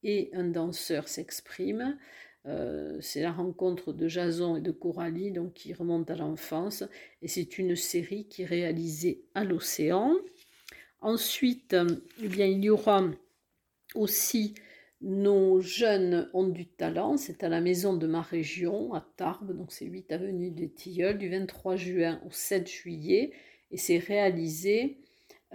et 0.03 0.31
un 0.33 0.45
danseur 0.45 1.09
s'expriment. 1.09 1.99
Euh, 2.47 2.99
c'est 3.01 3.23
la 3.23 3.33
rencontre 3.33 3.93
de 3.93 4.07
Jason 4.07 4.57
et 4.57 4.61
de 4.61 4.71
Coralie, 4.71 5.33
donc 5.33 5.55
qui 5.55 5.73
remonte 5.73 6.11
à 6.11 6.17
l'enfance. 6.17 6.85
Et 7.23 7.29
c'est 7.29 7.59
une 7.59 7.75
série 7.75 8.29
qui 8.29 8.43
est 8.43 8.47
réalisée 8.47 9.25
à 9.35 9.45
l'océan. 9.45 10.15
Ensuite, 11.01 11.75
eh 12.23 12.25
il 12.25 12.65
y 12.65 12.71
aura 12.71 13.03
aussi 13.95 14.55
nos 15.05 15.61
jeunes 15.61 16.31
ont 16.33 16.49
du 16.49 16.67
talent. 16.67 17.17
C'est 17.19 17.45
à 17.45 17.49
la 17.51 17.61
maison 17.61 17.95
de 17.95 18.07
ma 18.07 18.23
région, 18.23 18.95
à 18.95 19.07
Tarbes, 19.17 19.55
donc 19.55 19.71
c'est 19.71 19.85
8 19.85 20.11
avenue 20.13 20.51
des 20.51 20.71
Tilleuls, 20.71 21.19
du 21.19 21.29
23 21.29 21.77
juin 21.77 22.21
au 22.27 22.31
7 22.31 22.67
juillet. 22.67 23.33
Et 23.71 23.77
c'est 23.77 23.99
réalisé 23.99 24.99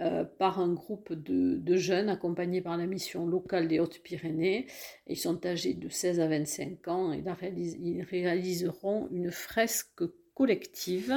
euh, 0.00 0.24
par 0.24 0.60
un 0.60 0.72
groupe 0.72 1.12
de, 1.12 1.76
jeunes 1.76 2.08
accompagnés 2.08 2.60
par 2.60 2.76
la 2.76 2.86
mission 2.86 3.26
locale 3.26 3.66
des 3.66 3.80
Hautes-Pyrénées. 3.80 4.66
Ils 5.08 5.18
sont 5.18 5.44
âgés 5.44 5.74
de 5.74 5.88
16 5.88 6.20
à 6.20 6.28
25 6.28 6.88
ans 6.88 7.12
et 7.12 7.20
ils 7.20 8.02
réaliseront 8.02 9.08
une 9.10 9.32
fresque 9.32 10.04
collective. 10.34 11.14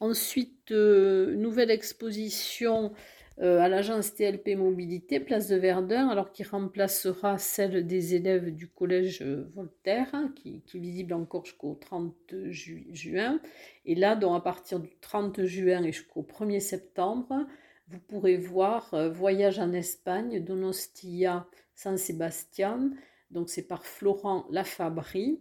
Ensuite, 0.00 0.72
euh, 0.72 1.36
nouvelle 1.36 1.70
exposition 1.70 2.92
euh, 3.40 3.60
à 3.60 3.68
l'agence 3.68 4.14
TLP 4.14 4.56
Mobilité, 4.56 5.20
place 5.20 5.48
de 5.48 5.56
Verdun, 5.56 6.08
alors 6.08 6.32
qui 6.32 6.42
remplacera 6.42 7.38
celle 7.38 7.86
des 7.86 8.14
élèves 8.14 8.54
du 8.54 8.68
collège 8.68 9.22
Voltaire, 9.22 10.08
hein, 10.12 10.32
qui, 10.34 10.62
est 10.74 10.78
visible 10.78 11.14
encore 11.14 11.44
jusqu'au 11.44 11.74
30 11.74 12.14
juin. 12.50 13.40
Et 13.84 13.94
là, 13.94 14.16
donc 14.16 14.36
à 14.36 14.40
partir 14.40 14.80
du 14.80 14.90
30 15.00 15.44
juin 15.44 15.84
et 15.84 15.92
jusqu'au 15.92 16.22
1er 16.22 16.60
septembre, 16.60 17.46
vous 17.88 18.00
pourrez 18.00 18.36
voir 18.36 18.92
euh, 18.92 19.08
Voyage 19.08 19.58
en 19.58 19.72
Espagne, 19.72 20.44
Donostia, 20.44 21.46
San 21.74 21.96
Sebastian. 21.96 22.90
Donc 23.30 23.48
c'est 23.48 23.66
par 23.66 23.86
Florent 23.86 24.46
Lafabri. 24.50 25.40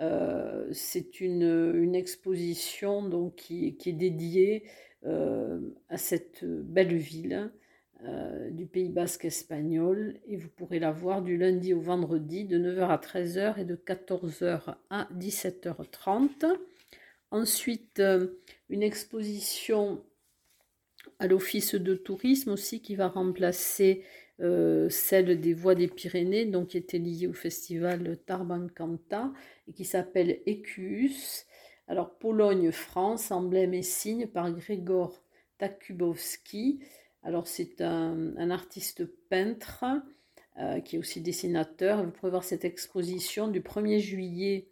Euh, 0.00 0.66
c'est 0.72 1.20
une, 1.20 1.94
exposition 1.94 3.08
donc, 3.08 3.36
qui, 3.36 3.76
est 3.84 3.92
dédiée 3.92 4.64
euh, 4.64 4.68
à 5.04 5.96
cette 5.96 6.44
belle 6.44 6.96
ville 6.96 7.50
du 8.50 8.66
Pays 8.66 8.88
basque 8.88 9.24
espagnol 9.24 10.18
et 10.26 10.36
vous 10.36 10.48
pourrez 10.48 10.78
la 10.78 10.92
voir 10.92 11.22
du 11.22 11.36
lundi 11.36 11.74
au 11.74 11.80
vendredi 11.80 12.44
de 12.44 12.58
9h 12.58 12.88
à 12.88 12.96
13h 12.96 13.60
et 13.60 13.64
de 13.64 13.76
14h 13.76 14.76
à 14.90 15.08
17h30. 15.14 16.56
Ensuite, 17.30 18.02
une 18.68 18.82
exposition 18.82 20.02
à 21.18 21.26
l'Office 21.26 21.74
de 21.74 21.94
tourisme 21.94 22.50
aussi 22.50 22.80
qui 22.80 22.96
va 22.96 23.08
remplacer 23.08 24.02
euh, 24.40 24.88
celle 24.88 25.40
des 25.40 25.54
Voies 25.54 25.74
des 25.74 25.88
Pyrénées, 25.88 26.44
donc 26.44 26.68
qui 26.68 26.78
était 26.78 26.98
liée 26.98 27.26
au 27.26 27.32
festival 27.32 28.18
Tarbancanta 28.26 29.32
et 29.68 29.72
qui 29.72 29.84
s'appelle 29.84 30.40
Ecus. 30.46 31.46
Alors 31.86 32.18
Pologne-France, 32.18 33.30
emblème 33.30 33.74
et 33.74 33.82
signe 33.82 34.26
par 34.26 34.50
Grégor 34.50 35.22
Takubowski. 35.58 36.80
Alors 37.22 37.46
c'est 37.46 37.80
un, 37.80 38.50
artiste 38.50 39.04
peintre 39.28 39.84
euh, 40.58 40.80
qui 40.80 40.96
est 40.96 40.98
aussi 40.98 41.20
dessinateur. 41.20 42.02
Vous 42.02 42.10
pouvez 42.10 42.30
voir 42.30 42.44
cette 42.44 42.64
exposition 42.64 43.48
du 43.48 43.60
1er 43.60 43.98
juillet 43.98 44.68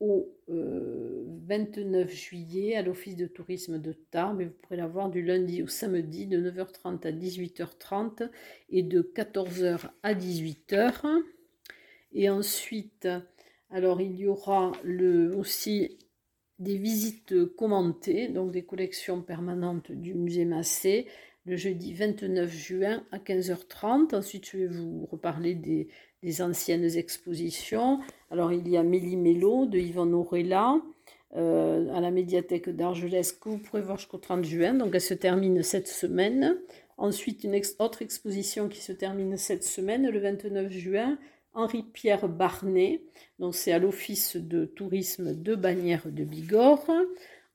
au 0.00 0.34
29 0.48 2.08
euh, 2.08 2.08
juillet 2.08 2.74
à 2.74 2.82
l'Office 2.82 3.16
de 3.16 3.26
tourisme 3.26 3.78
de 3.78 3.92
Tarbes. 3.92 4.42
Et 4.42 4.44
vous 4.46 4.54
pourrez 4.62 4.76
la 4.76 4.86
voir 4.86 5.10
du 5.10 5.22
lundi 5.22 5.62
au 5.62 5.66
samedi 5.66 6.26
de 6.26 6.50
9h30 6.50 7.06
à 7.06 7.12
18h30 7.12 8.30
et 8.70 8.82
de 8.82 9.02
14h 9.02 9.90
à 10.02 10.14
18h. 10.14 11.22
Et 12.12 12.28
ensuite, 12.28 13.08
alors 13.70 14.00
il 14.00 14.16
y 14.16 14.26
aura 14.26 14.72
le, 14.82 15.34
aussi 15.36 15.98
des 16.60 16.76
visites 16.76 17.34
commentées, 17.56 18.28
donc 18.28 18.52
des 18.52 18.62
collections 18.62 19.22
permanentes 19.22 19.90
du 19.90 20.14
musée 20.14 20.44
Massé, 20.44 21.06
le 21.46 21.56
jeudi 21.56 21.94
29 21.94 22.50
juin 22.50 23.02
à 23.10 23.18
15h30. 23.18 24.14
Ensuite, 24.14 24.48
je 24.50 24.58
vais 24.58 24.66
vous 24.66 25.06
reparler 25.10 25.54
des, 25.54 25.88
anciennes 26.42 26.84
expositions. 26.96 28.00
Alors, 28.30 28.52
il 28.52 28.68
y 28.68 28.76
a 28.76 28.82
Méli-Mélo 28.82 29.64
de 29.64 29.78
Yvonne 29.78 30.12
Aurella 30.12 30.76
euh, 31.34 31.90
à 31.94 32.00
la 32.00 32.10
médiathèque 32.10 32.68
d'Argelès 32.68 33.32
que 33.32 33.48
vous 33.48 33.58
pourrez 33.58 33.80
voir 33.80 33.96
jusqu'au 33.96 34.18
30 34.18 34.44
juin. 34.44 34.74
Donc, 34.74 34.90
elle 34.94 35.00
se 35.00 35.14
termine 35.14 35.62
cette 35.62 35.88
semaine. 35.88 36.58
Ensuite, 36.98 37.42
une 37.42 37.58
autre 37.78 38.02
exposition 38.02 38.68
qui 38.68 38.82
se 38.82 38.92
termine 38.92 39.38
cette 39.38 39.64
semaine, 39.64 40.10
le 40.10 40.18
29 40.18 40.70
juin, 40.70 41.18
Henri-Pierre 41.54 42.28
Barnet. 42.28 43.02
Donc, 43.38 43.54
c'est 43.54 43.72
à 43.72 43.78
l'Office 43.78 44.36
de 44.36 44.64
tourisme 44.64 45.34
de 45.34 45.54
Bagnères 45.54 46.10
de 46.10 46.24
Bigorre. 46.24 46.90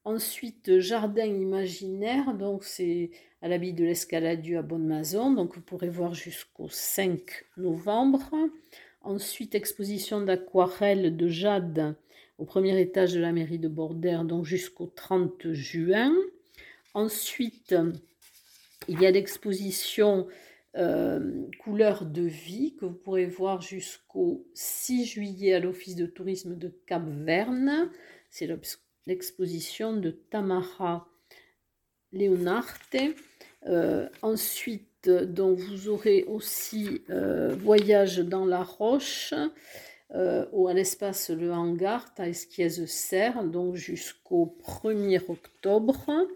Ensuite, 0.04 0.80
Jardin 0.80 1.26
imaginaire. 1.26 2.34
Donc, 2.34 2.64
c'est 2.64 3.12
à 3.46 3.48
l'habit 3.48 3.74
de 3.74 3.86
l'escaladieu 3.86 4.58
à 4.58 4.64
Bonne-Maison. 4.64 5.32
Donc 5.32 5.54
vous 5.54 5.62
pourrez 5.62 5.90
voir 5.90 6.16
jusqu'au 6.16 6.68
5 6.68 7.22
novembre. 7.58 8.32
Ensuite, 9.02 9.54
exposition 9.54 10.20
d'aquarelles 10.22 11.16
de 11.16 11.28
jade 11.28 11.96
au 12.40 12.46
premier 12.46 12.82
étage 12.82 13.14
de 13.14 13.20
la 13.20 13.32
mairie 13.32 13.60
de 13.60 13.68
Bordère, 13.68 14.26
donc 14.26 14.46
jusqu'au 14.46 14.88
30 14.88 15.52
juin. 15.52 16.12
Ensuite, 16.96 17.76
il 18.88 19.00
y 19.00 19.06
a 19.06 19.12
l'exposition 19.12 20.26
euh, 20.78 21.48
Couleurs 21.60 22.06
de 22.06 22.24
vie 22.24 22.76
que 22.76 22.86
vous 22.86 22.94
pourrez 22.94 23.26
voir 23.26 23.62
jusqu'au 23.62 24.46
6 24.54 25.06
juillet 25.06 25.54
à 25.54 25.60
l'Office 25.60 25.96
de 25.96 26.06
tourisme 26.06 26.56
de 26.56 26.74
Cap-Verne. 26.88 27.90
C'est 28.30 28.50
l'exposition 29.06 29.96
de 29.96 30.12
Tamara 30.12 31.08
Leonarte. 32.12 32.98
Euh, 33.68 34.08
ensuite, 34.22 35.08
vous 35.08 35.90
aurez 35.90 36.24
aussi 36.24 37.02
euh, 37.10 37.56
Voyage 37.60 38.20
dans 38.20 38.46
la 38.46 38.64
roche 38.64 39.34
euh, 40.14 40.46
à 40.68 40.74
l'espace 40.74 41.30
Le 41.30 41.52
Hangar, 41.52 42.06
à 42.18 42.30
Esquiez-Serre, 42.30 43.44
donc 43.44 43.76
jusqu'au 43.76 44.56
1er 44.64 45.22
octobre. 45.28 46.28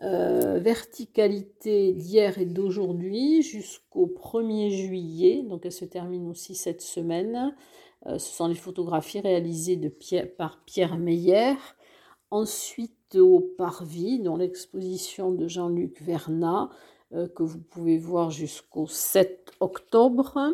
Verticalité 0.00 1.92
d'hier 1.92 2.38
et 2.38 2.44
d'aujourd'hui 2.44 3.42
jusqu'au 3.42 4.06
1er 4.06 4.70
juillet, 4.70 5.42
donc 5.42 5.64
elle 5.64 5.72
se 5.72 5.86
termine 5.86 6.28
aussi 6.28 6.54
cette 6.54 6.82
semaine. 6.82 7.54
ce 8.04 8.18
sont 8.18 8.46
les 8.48 8.54
photographies 8.54 9.20
réalisées 9.20 9.78
par 10.36 10.62
Pierre 10.66 10.98
Meyer. 10.98 11.54
Ensuite, 12.30 13.16
au 13.16 13.40
Parvis, 13.40 14.20
dans 14.20 14.36
l'exposition 14.36 15.32
de 15.32 15.46
Jean-Luc 15.46 16.02
Vernat, 16.02 16.70
euh, 17.14 17.28
que 17.28 17.44
vous 17.44 17.60
pouvez 17.60 17.98
voir 17.98 18.30
jusqu'au 18.30 18.86
7 18.86 19.52
octobre. 19.60 20.52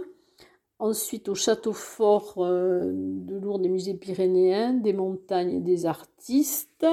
Ensuite, 0.78 1.30
au 1.30 1.34
château 1.34 1.72
fort 1.72 2.34
euh, 2.38 2.90
de 2.92 3.36
Lourdes 3.38 3.62
des 3.62 3.70
musées 3.70 3.94
pyrénéens, 3.94 4.74
des 4.74 4.92
montagnes 4.92 5.56
et 5.56 5.60
des 5.60 5.86
artistes. 5.86 6.86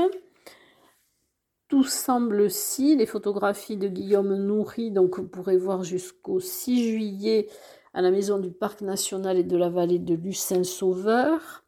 Tout 1.69 1.84
semble 1.84 2.49
si, 2.49 2.95
les 2.95 3.05
photographies 3.05 3.77
de 3.77 3.88
Guillaume 3.88 4.36
Nourri, 4.36 4.89
donc 4.89 5.19
vous 5.19 5.27
pourrez 5.27 5.55
voir 5.55 5.84
jusqu'au 5.84 6.39
6 6.39 6.91
juillet 6.91 7.47
à 7.93 8.01
la 8.01 8.10
maison 8.10 8.39
du 8.39 8.49
Parc 8.49 8.82
national 8.82 9.38
et 9.38 9.43
de 9.43 9.55
la 9.55 9.69
vallée 9.69 9.99
de 9.99 10.15
Lucin-Sauveur. 10.15 11.63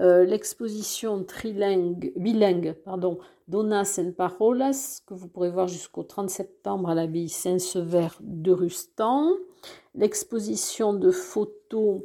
Euh, 0.00 0.24
l'exposition 0.24 1.22
trilingue, 1.22 2.12
bilingue 2.16 2.72
pardon, 2.84 3.20
Donas 3.46 4.00
en 4.02 4.10
Parolas, 4.10 5.02
que 5.06 5.14
vous 5.14 5.28
pourrez 5.28 5.50
voir 5.50 5.68
jusqu'au 5.68 6.02
30 6.02 6.30
septembre 6.30 6.90
à 6.90 6.96
l'abbaye 6.96 7.28
Saint-Sever 7.28 8.08
de 8.18 8.50
Rustan, 8.50 9.34
l'exposition 9.94 10.94
de 10.94 11.12
photos 11.12 12.00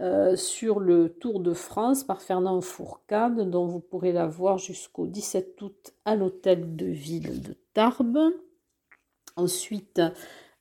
euh, 0.00 0.34
sur 0.34 0.80
le 0.80 1.08
Tour 1.08 1.38
de 1.38 1.54
France 1.54 2.02
par 2.02 2.20
Fernand 2.20 2.60
Fourcade, 2.60 3.48
dont 3.48 3.66
vous 3.66 3.78
pourrez 3.78 4.12
la 4.12 4.26
voir 4.26 4.58
jusqu'au 4.58 5.06
17 5.06 5.62
août 5.62 5.92
à 6.04 6.16
l'hôtel 6.16 6.74
de 6.74 6.86
ville 6.86 7.40
de 7.40 7.54
Tarbes. 7.74 8.32
Ensuite, 9.36 10.02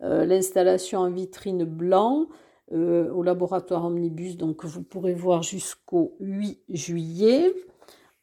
euh, 0.03 0.25
l'installation 0.25 0.99
en 0.99 1.09
vitrine 1.09 1.63
blanc 1.63 2.27
euh, 2.73 3.11
au 3.11 3.23
laboratoire 3.23 3.85
Omnibus, 3.85 4.37
donc 4.37 4.65
vous 4.65 4.83
pourrez 4.83 5.15
voir 5.15 5.41
jusqu'au 5.41 6.15
8 6.19 6.61
juillet. 6.69 7.51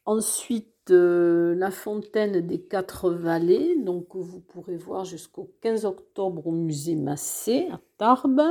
Ensuite, 0.05 0.67
la 0.89 1.71
fontaine 1.71 2.41
des 2.41 2.59
quatre 2.61 3.11
vallées, 3.11 3.75
donc 3.77 4.07
vous 4.15 4.39
pourrez 4.39 4.77
voir 4.77 5.05
jusqu'au 5.05 5.53
15 5.61 5.85
octobre 5.85 6.47
au 6.47 6.51
musée 6.51 6.95
Massé 6.95 7.67
à 7.71 7.79
Tarbes. 7.97 8.41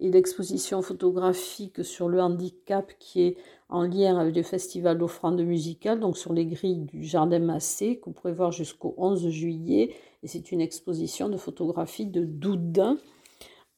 Et 0.00 0.10
l'exposition 0.10 0.80
photographique 0.82 1.84
sur 1.84 2.08
le 2.08 2.20
handicap 2.20 2.92
qui 2.98 3.22
est 3.22 3.36
en 3.68 3.82
lien 3.82 4.16
avec 4.16 4.34
le 4.36 4.42
festival 4.42 4.96
d'offrande 4.96 5.40
musicale, 5.40 6.00
donc 6.00 6.16
sur 6.16 6.32
les 6.32 6.46
grilles 6.46 6.84
du 6.84 7.04
Jardin 7.04 7.40
Massé, 7.40 7.98
que 7.98 8.06
vous 8.06 8.12
pourrez 8.12 8.32
voir 8.32 8.52
jusqu'au 8.52 8.94
11 8.96 9.28
juillet. 9.28 9.94
Et 10.22 10.28
c'est 10.28 10.52
une 10.52 10.60
exposition 10.60 11.28
de 11.28 11.36
photographie 11.36 12.06
de 12.06 12.24
Doudin 12.24 12.96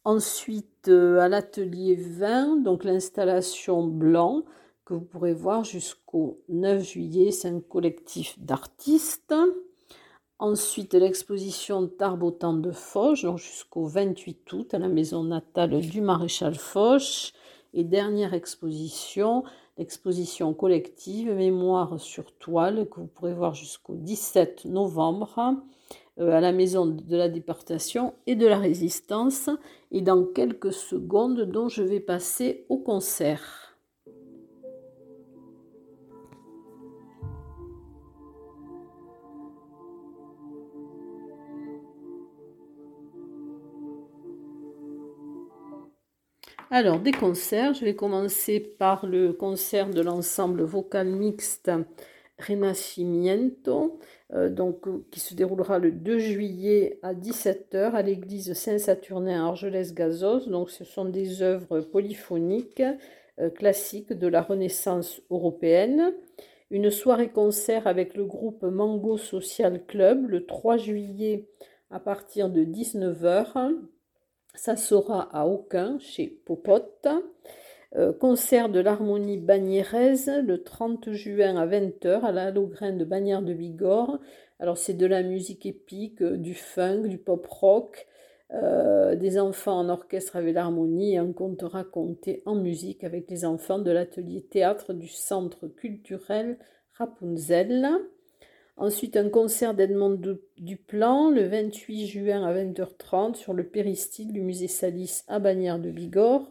Ensuite, 0.05 0.89
à 0.89 1.29
l'atelier 1.29 1.95
20, 1.95 2.63
donc 2.63 2.85
l'installation 2.85 3.87
blanc, 3.87 4.45
que 4.87 4.95
vous 4.95 5.03
pourrez 5.03 5.35
voir 5.35 5.63
jusqu'au 5.63 6.41
9 6.49 6.83
juillet, 6.83 7.31
c'est 7.33 7.49
un 7.49 7.61
collectif 7.61 8.39
d'artistes. 8.39 9.35
Ensuite, 10.41 10.95
l'exposition 10.95 11.87
Tarbotan 11.87 12.55
de 12.55 12.71
Foch, 12.71 13.27
jusqu'au 13.37 13.85
28 13.85 14.51
août, 14.55 14.73
à 14.73 14.79
la 14.79 14.89
maison 14.89 15.23
natale 15.23 15.83
du 15.83 16.01
maréchal 16.01 16.55
Foch. 16.55 17.35
Et 17.75 17.85
dernière 17.85 18.33
exposition, 18.33 19.45
l'exposition 19.77 20.55
collective 20.55 21.31
Mémoire 21.31 22.01
sur 22.01 22.33
toile, 22.39 22.89
que 22.89 23.01
vous 23.01 23.07
pourrez 23.07 23.35
voir 23.35 23.53
jusqu'au 23.53 23.97
17 23.97 24.65
novembre 24.65 25.59
euh, 26.19 26.33
à 26.33 26.41
la 26.41 26.53
maison 26.53 26.87
de 26.87 27.17
la 27.19 27.29
déportation 27.29 28.15
et 28.27 28.35
de 28.35 28.47
la 28.47 28.59
résistance. 28.59 29.51
Et 29.93 30.01
dans 30.01 30.25
quelques 30.25 30.73
secondes, 30.73 31.43
dont 31.43 31.69
je 31.69 31.83
vais 31.83 32.01
passer 32.01 32.65
au 32.71 32.79
concert. 32.79 33.60
Alors, 46.73 47.01
des 47.01 47.11
concerts, 47.11 47.75
je 47.75 47.85
vais 47.85 47.97
commencer 47.97 48.61
par 48.61 49.05
le 49.05 49.33
concert 49.33 49.91
de 49.91 50.01
l'ensemble 50.03 50.63
vocal 50.63 51.09
mixte 51.09 51.69
Renacimiento, 52.39 53.99
euh, 54.33 54.49
donc, 54.49 54.87
qui 55.11 55.19
se 55.19 55.35
déroulera 55.35 55.81
le 55.81 55.91
2 55.91 56.21
juillet 56.21 57.01
à 57.03 57.13
17h 57.13 57.91
à 57.91 58.03
l'église 58.03 58.53
Saint-Saturnin 58.53 59.45
à 59.45 59.49
Argelès-Gazos. 59.49 60.49
Donc, 60.49 60.71
ce 60.71 60.85
sont 60.85 61.07
des 61.07 61.43
œuvres 61.43 61.81
polyphoniques 61.81 62.85
euh, 63.41 63.51
classiques 63.51 64.13
de 64.13 64.29
la 64.29 64.41
Renaissance 64.41 65.21
européenne. 65.29 66.15
Une 66.71 66.93
soirée 66.93 67.31
concert 67.31 67.89
avec 67.89 68.15
le 68.15 68.27
groupe 68.27 68.63
Mango 68.63 69.17
Social 69.17 69.85
Club 69.87 70.29
le 70.29 70.47
3 70.47 70.77
juillet 70.77 71.49
à 71.91 71.99
partir 71.99 72.49
de 72.49 72.65
19h 72.65 73.75
ça 74.55 74.77
sera 74.77 75.29
à 75.33 75.47
Aucun, 75.47 75.99
chez 75.99 76.27
Popote. 76.27 77.09
Euh, 77.97 78.13
concert 78.13 78.69
de 78.69 78.79
l'harmonie 78.79 79.37
bagnérez 79.37 80.15
le 80.43 80.63
30 80.63 81.11
juin 81.13 81.57
à 81.57 81.67
20h 81.67 82.23
à 82.23 82.31
la 82.31 82.53
Logrin 82.53 82.93
de 82.93 83.05
Bagnères 83.05 83.43
de 83.43 83.53
Bigorre. 83.53 84.21
Alors 84.61 84.79
c'est 84.79 84.95
de 84.95 85.07
la 85.07 85.23
musique 85.25 85.67
épique, 85.67 86.23
euh, 86.23 86.37
du 86.37 86.55
funk, 86.55 87.09
du 87.09 87.19
pop 87.19 87.45
rock, 87.49 88.07
euh, 88.53 89.17
des 89.17 89.41
enfants 89.41 89.79
en 89.79 89.89
orchestre 89.89 90.37
avec 90.37 90.55
l'harmonie 90.55 91.15
et 91.15 91.19
un 91.19 91.33
conte 91.33 91.63
raconté 91.63 92.43
en 92.47 92.55
musique 92.55 93.03
avec 93.03 93.29
les 93.29 93.45
enfants 93.45 93.79
de 93.81 93.91
l'atelier 93.91 94.43
théâtre 94.43 94.93
du 94.93 95.09
centre 95.09 95.67
culturel 95.67 96.59
Rapunzel. 96.95 97.89
Ensuite, 98.81 99.19
un 99.19 99.29
concert 99.29 99.75
d'Edmond 99.75 100.19
Duplan 100.57 101.29
le 101.29 101.47
28 101.47 102.07
juin 102.07 102.43
à 102.47 102.55
20h30 102.55 103.35
sur 103.35 103.53
le 103.53 103.65
péristyle 103.65 104.33
du 104.33 104.41
musée 104.41 104.69
Salis 104.69 105.21
à 105.29 105.39
Bagnères 105.39 105.79
de 105.79 105.91
Bigorre. 105.91 106.49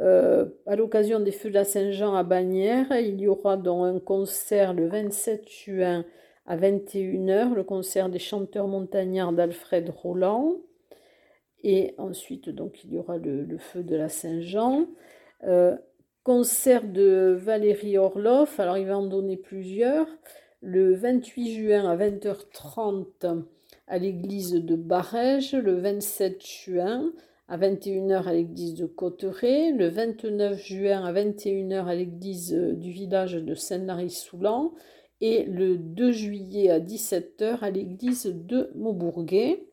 Euh, 0.00 0.46
à 0.64 0.74
l'occasion 0.74 1.20
des 1.20 1.32
Feux 1.32 1.50
de 1.50 1.54
la 1.54 1.64
Saint-Jean 1.64 2.14
à 2.14 2.22
Bagnères, 2.22 2.98
il 2.98 3.20
y 3.20 3.28
aura 3.28 3.58
donc 3.58 3.84
un 3.84 4.00
concert 4.00 4.72
le 4.72 4.88
27 4.88 5.46
juin 5.50 6.06
à 6.46 6.56
21h, 6.56 7.52
le 7.52 7.62
concert 7.62 8.08
des 8.08 8.18
chanteurs 8.18 8.66
montagnards 8.66 9.34
d'Alfred 9.34 9.90
Roland. 9.90 10.56
Et 11.62 11.94
ensuite, 11.98 12.48
donc, 12.48 12.82
il 12.84 12.94
y 12.94 12.96
aura 12.96 13.18
le, 13.18 13.58
Feu 13.58 13.82
de 13.82 13.96
la 13.96 14.08
Saint-Jean. 14.08 14.86
Euh, 15.44 15.76
concert 16.22 16.84
de 16.84 17.36
Valérie 17.38 17.98
Orloff, 17.98 18.58
alors 18.58 18.78
il 18.78 18.86
va 18.86 18.96
en 18.96 19.06
donner 19.06 19.36
plusieurs 19.36 20.06
le 20.60 20.94
28 20.94 21.54
juin 21.54 21.88
à 21.88 21.96
20h30 21.96 23.44
à 23.86 23.98
l'église 23.98 24.52
de 24.52 24.76
Barège, 24.76 25.54
le 25.54 25.74
27 25.80 26.44
juin 26.44 27.12
à 27.48 27.56
21h 27.56 28.24
à 28.24 28.32
l'église 28.32 28.74
de 28.74 28.86
Cotteret, 28.86 29.72
le 29.72 29.88
29 29.88 30.60
juin 30.60 31.04
à 31.04 31.12
21h 31.12 31.86
à 31.86 31.94
l'église 31.94 32.52
du 32.52 32.90
village 32.90 33.34
de 33.34 33.54
Saint-Lary-Soulan 33.54 34.74
et 35.20 35.44
le 35.44 35.78
2 35.78 36.12
juillet 36.12 36.70
à 36.70 36.78
17h 36.78 37.60
à 37.60 37.70
l'église 37.70 38.26
de 38.26 38.70
Maubourguet. 38.74 39.64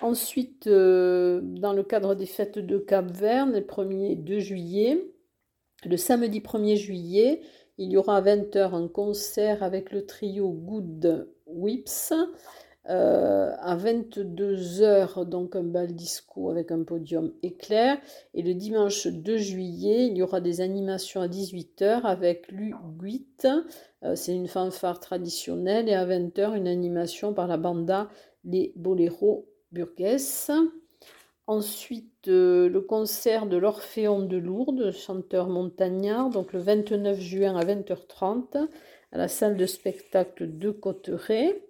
Ensuite, 0.00 0.66
euh, 0.66 1.40
dans 1.42 1.72
le 1.72 1.82
cadre 1.82 2.14
des 2.14 2.26
fêtes 2.26 2.58
de 2.58 2.78
Cap-Vert, 2.78 3.46
le 3.46 3.60
1er 3.60 4.12
et 4.12 4.16
2 4.16 4.38
juillet, 4.38 5.12
le 5.84 5.96
samedi 5.96 6.40
1er 6.40 6.76
juillet, 6.76 7.40
il 7.78 7.90
y 7.90 7.96
aura 7.96 8.16
à 8.16 8.22
20h 8.22 8.74
un 8.74 8.88
concert 8.88 9.62
avec 9.62 9.92
le 9.92 10.06
trio 10.06 10.50
Good 10.50 11.28
Whips. 11.46 12.12
Euh, 12.88 13.52
à 13.58 13.76
22h, 13.76 15.28
donc 15.28 15.56
un 15.56 15.64
bal 15.64 15.92
disco 15.96 16.50
avec 16.50 16.70
un 16.70 16.84
podium 16.84 17.32
éclair. 17.42 17.98
Et 18.32 18.42
le 18.42 18.54
dimanche 18.54 19.08
2 19.08 19.38
juillet, 19.38 20.06
il 20.06 20.16
y 20.16 20.22
aura 20.22 20.40
des 20.40 20.60
animations 20.60 21.20
à 21.20 21.26
18h 21.26 22.02
avec 22.02 22.50
l'U8. 22.52 23.64
Euh, 24.04 24.14
c'est 24.14 24.34
une 24.34 24.46
fanfare 24.46 25.00
traditionnelle. 25.00 25.88
Et 25.88 25.94
à 25.94 26.06
20h, 26.06 26.56
une 26.56 26.68
animation 26.68 27.34
par 27.34 27.48
la 27.48 27.56
banda 27.56 28.08
Les 28.44 28.72
Boléros 28.76 29.48
Burgues. 29.72 30.18
Ensuite, 31.48 32.26
euh, 32.26 32.68
le 32.68 32.80
concert 32.80 33.46
de 33.46 33.56
l'Orphéon 33.56 34.20
de 34.20 34.36
Lourdes, 34.36 34.90
chanteur 34.90 35.48
montagnard, 35.48 36.28
donc 36.30 36.52
le 36.52 36.58
29 36.58 37.20
juin 37.20 37.56
à 37.56 37.64
20h30 37.64 38.66
à 39.12 39.18
la 39.18 39.28
salle 39.28 39.56
de 39.56 39.66
spectacle 39.66 40.58
de 40.58 40.70
Cotteret. 40.72 41.62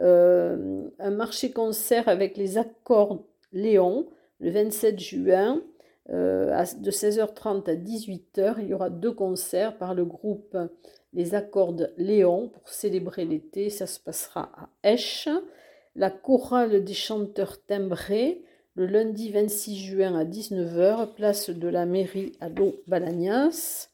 Euh, 0.00 0.86
un 0.98 1.10
marché-concert 1.10 2.08
avec 2.08 2.36
les 2.36 2.58
accords 2.58 3.24
Léon 3.52 4.06
le 4.38 4.50
27 4.50 4.98
juin 4.98 5.62
euh, 6.10 6.64
de 6.78 6.90
16h30 6.90 7.70
à 7.70 7.74
18h. 7.74 8.56
Il 8.58 8.68
y 8.68 8.74
aura 8.74 8.90
deux 8.90 9.12
concerts 9.12 9.78
par 9.78 9.94
le 9.94 10.04
groupe 10.04 10.58
Les 11.14 11.34
Accords 11.34 11.76
Léon 11.96 12.48
pour 12.48 12.68
célébrer 12.68 13.24
l'été. 13.24 13.70
Ça 13.70 13.86
se 13.86 13.98
passera 13.98 14.52
à 14.82 14.92
Esch. 14.92 15.28
La 15.96 16.10
chorale 16.10 16.84
des 16.84 16.94
chanteurs 16.94 17.64
timbrés 17.64 18.44
le 18.80 18.86
lundi 18.86 19.30
26 19.30 19.76
juin 19.76 20.18
à 20.18 20.24
19h, 20.24 21.12
place 21.12 21.50
de 21.50 21.68
la 21.68 21.84
mairie 21.84 22.32
à 22.40 22.48
Balagnas. 22.86 23.90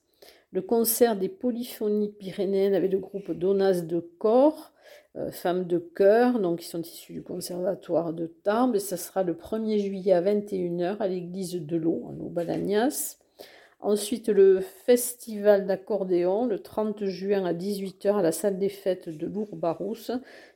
Le 0.53 0.62
concert 0.62 1.16
des 1.16 1.29
polyphonies 1.29 2.12
pyrénéennes 2.12 2.77
avec 2.77 2.92
le 2.92 3.01
groupe 3.01 3.33
Donas 3.33 3.81
de 3.81 3.99
Corps, 3.99 4.70
euh, 5.16 5.33
femmes 5.33 5.66
de 5.66 5.79
chœur, 5.79 6.38
donc 6.38 6.61
qui 6.61 6.68
sont 6.68 6.83
issues 6.83 7.14
du 7.14 7.22
conservatoire 7.25 8.12
de 8.12 8.27
Tarbes. 8.44 8.77
Et 8.77 8.79
ça 8.79 8.96
sera 8.96 9.25
le 9.25 9.35
1er 9.35 9.81
juillet 9.81 10.12
à 10.12 10.22
21h 10.22 10.99
à 11.01 11.09
l'église 11.09 11.55
de 11.55 11.77
l'eau, 11.77 12.12
Los 12.16 12.29
Balagnas. 12.29 13.18
Ensuite, 13.81 14.29
le 14.29 14.61
festival 14.61 15.67
d'accordéon, 15.67 16.47
le 16.47 16.59
30 16.59 17.05
juin 17.05 17.45
à 17.45 17.53
18h 17.53 18.17
à 18.17 18.23
la 18.23 18.33
salle 18.33 18.59
des 18.59 18.71
fêtes 18.71 19.09
de 19.09 19.27
Lourbarousse. 19.27 20.11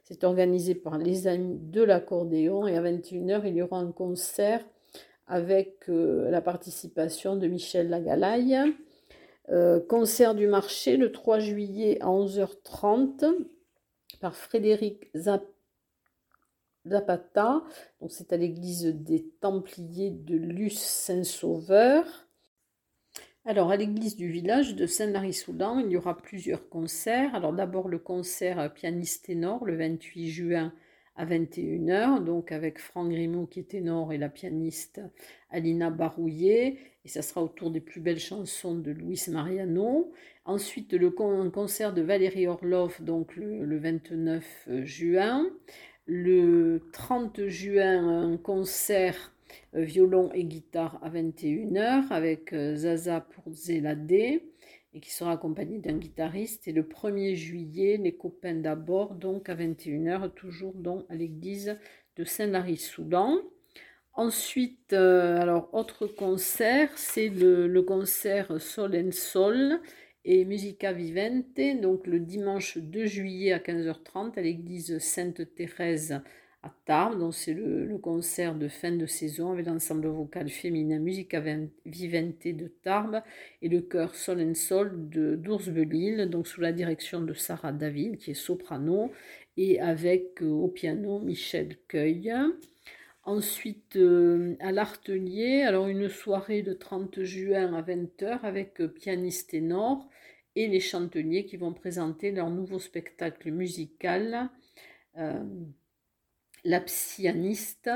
C'est 0.05 0.25
organisé 0.25 0.75
par 0.75 0.99
les 0.99 1.27
amis 1.27 1.59
de 1.61 1.83
l'accordéon 1.83 2.67
et 2.67 2.77
à 2.77 2.83
21h, 2.83 3.43
il 3.45 3.55
y 3.57 3.63
aura 3.63 3.79
un 3.79 3.93
concert 3.93 4.65
avec 5.27 5.89
euh, 5.89 6.29
la 6.31 6.41
participation 6.41 7.37
de 7.37 7.47
Michel 7.47 7.89
Lagalaille. 7.89 8.59
Euh, 9.51 9.81
concert 9.81 10.35
du 10.35 10.47
marché 10.47 10.97
le 10.97 11.13
3 11.13 11.39
juillet 11.41 11.99
à 12.01 12.07
11h30 12.07 13.33
par 14.21 14.35
Frédéric 14.35 15.11
Zapata. 16.87 17.63
C'est 18.09 18.33
à 18.33 18.37
l'église 18.37 18.87
des 18.87 19.29
Templiers 19.41 20.11
de 20.11 20.37
Luce 20.37 20.81
Saint-Sauveur. 20.81 22.30
Alors, 23.47 23.71
à 23.71 23.77
l'église 23.77 24.17
du 24.17 24.29
village 24.29 24.77
de 24.77 24.85
Saint-Lary-Soudan, 24.85 25.79
il 25.79 25.91
y 25.91 25.97
aura 25.97 26.19
plusieurs 26.19 26.69
concerts. 26.69 27.35
Alors, 27.35 27.55
d'abord 27.55 27.89
le 27.89 27.99
concert 27.99 28.73
pianiste 28.75 29.25
ténor 29.25 29.65
le 29.65 29.77
28 29.77 30.29
juin 30.31 30.73
à 31.17 31.25
21h, 31.25 32.23
donc 32.23 32.53
avec 32.53 32.79
Franck 32.79 33.09
Grimaud 33.11 33.47
qui 33.47 33.61
est 33.61 33.71
ténor 33.71 34.13
et 34.13 34.19
la 34.19 34.29
pianiste 34.29 35.01
Alina 35.51 35.89
Barouillet. 35.89 36.77
Et 37.07 37.09
ça 37.09 37.23
sera 37.23 37.43
autour 37.43 37.71
des 37.71 37.81
plus 37.81 38.03
belles 38.03 38.21
chansons 38.21 38.75
de 38.75 38.91
Luis 38.91 39.25
Mariano. 39.29 40.13
Ensuite, 40.45 40.93
le 40.93 41.11
concert 41.11 41.95
de 41.95 42.03
Valérie 42.03 42.47
Orlov, 42.47 43.03
donc 43.03 43.37
le, 43.37 43.65
le 43.65 43.79
29 43.79 44.69
juin. 44.83 45.47
Le 46.05 46.83
30 46.93 47.47
juin, 47.47 48.33
un 48.33 48.37
concert 48.37 49.33
violon 49.73 50.31
et 50.33 50.45
guitare 50.45 50.99
à 51.03 51.11
21h 51.11 52.09
avec 52.11 52.53
euh, 52.53 52.75
Zaza 52.75 53.21
pour 53.21 53.53
Zéladé 53.53 54.45
et 54.93 55.01
qui 55.01 55.11
sera 55.11 55.33
accompagné 55.33 55.79
d'un 55.79 55.97
guitariste. 55.97 56.67
Et 56.69 56.73
le 56.73 56.83
1er 56.83 57.35
juillet, 57.35 57.97
les 57.97 58.17
copains 58.17 58.55
d'abord, 58.55 59.15
donc 59.15 59.49
à 59.49 59.55
21h, 59.55 60.33
toujours 60.35 60.75
donc 60.75 61.05
à 61.09 61.15
l'église 61.15 61.79
de 62.17 62.25
Saint-Lary-Soudan. 62.25 63.39
Ensuite, 64.15 64.93
euh, 64.93 65.41
alors 65.41 65.73
autre 65.73 66.07
concert, 66.07 66.91
c'est 66.97 67.29
le, 67.29 67.81
concert 67.83 68.61
Sol 68.61 68.97
en 68.97 69.13
Sol 69.13 69.81
et 70.25 70.45
Musica 70.45 70.93
Vivente, 70.93 71.61
donc 71.81 72.07
le 72.07 72.19
dimanche 72.19 72.77
2 72.77 73.07
juillet 73.07 73.53
à 73.53 73.59
15h30 73.59 74.39
à 74.39 74.43
l'église 74.43 74.99
Sainte-Thérèse 74.99 76.21
à 76.63 76.73
Tarbes. 76.85 77.19
Donc 77.19 77.35
c'est 77.35 77.55
le, 77.55 77.99
concert 77.99 78.55
de 78.55 78.69
fin 78.69 78.93
de 78.93 79.07
saison 79.07 79.53
avec 79.53 79.67
l'ensemble 79.67 80.09
vocal 80.09 80.49
féminin 80.49 80.99
Musica 80.99 81.41
Vivente 81.87 82.47
de 82.47 82.69
Tarbes 82.83 83.23
et 83.63 83.69
le 83.69 83.81
chœur 83.81 84.15
Sol 84.15 84.41
en 84.41 84.55
Sol 84.55 85.09
de 85.11 85.37
d'Oursbelil, 85.37 86.29
donc 86.31 86.47
sous 86.47 86.61
la 86.61 86.73
direction 86.73 87.21
de 87.21 87.35
Sarah 87.35 87.73
David 87.73 88.19
qui 88.19 88.33
est 88.33 88.35
soprano 88.35 89.11
et 89.57 89.81
avec 89.81 90.43
euh, 90.43 90.47
au 90.47 90.69
piano 90.69 91.19
Michel 91.19 91.77
Cueil. 91.89 92.33
Ensuite, 93.25 93.97
euh, 93.97 94.57
à 94.61 94.73
l'Artelier, 94.73 95.63
alors 95.63 95.89
une 95.89 96.09
soirée 96.09 96.63
de 96.63 96.73
30 96.73 97.23
juin 97.23 97.75
à 97.75 97.83
20h 97.83 98.41
avec 98.43 98.81
euh, 98.81 98.89
pianiste 98.89 99.51
ténor 99.51 100.09
et 100.57 100.67
les 100.67 100.81
chanteliers 100.81 101.45
qui 101.45 101.57
vont 101.59 101.73
présenter 101.73 102.33
leur 102.33 102.51
nouveau 102.51 102.79
spectacle 102.79 103.53
musical, 103.53 104.51
La 106.65 106.81
Psyaniste. 106.81 107.91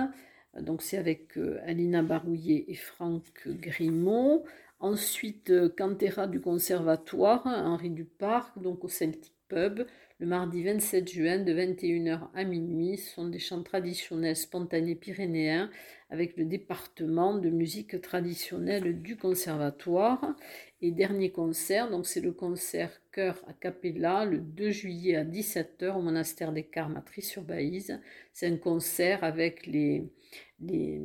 Donc 0.61 0.83
c'est 0.83 0.98
avec 0.98 1.37
Alina 1.66 2.03
Barouillet 2.03 2.64
et 2.68 2.74
Franck 2.74 3.46
Grimaud. 3.46 4.44
Ensuite, 4.81 5.53
Cantera 5.77 6.27
du 6.27 6.40
Conservatoire, 6.40 7.46
Henri 7.46 7.90
Duparc, 7.90 8.59
donc 8.61 8.85
au 8.85 8.88
Celtic 8.88 9.33
Le 9.54 10.26
mardi 10.26 10.64
27 10.64 11.08
juin 11.08 11.38
de 11.38 11.52
21h 11.52 12.28
à 12.34 12.42
minuit. 12.42 12.96
Ce 12.96 13.14
sont 13.14 13.28
des 13.28 13.38
chants 13.38 13.62
traditionnels 13.62 14.34
spontanés 14.34 14.96
pyrénéens 14.96 15.70
avec 16.10 16.36
le 16.36 16.44
département 16.44 17.38
de 17.38 17.50
musique 17.50 18.00
traditionnelle 18.00 19.00
du 19.00 19.16
conservatoire. 19.16 20.34
Et 20.82 20.90
dernier 20.90 21.30
concert, 21.30 21.88
donc 21.88 22.06
c'est 22.06 22.20
le 22.20 22.32
concert 22.32 22.90
chœur 23.12 23.40
a 23.46 23.52
cappella 23.52 24.24
le 24.24 24.38
2 24.38 24.70
juillet 24.70 25.14
à 25.14 25.24
17h 25.24 25.96
au 25.96 26.02
monastère 26.02 26.52
des 26.52 26.64
Carmes 26.64 26.96
à 26.96 27.20
sur 27.20 27.42
baïse 27.42 28.00
C'est 28.32 28.48
un 28.48 28.56
concert 28.56 29.22
avec 29.22 29.66
les, 29.66 30.10
les 30.60 31.00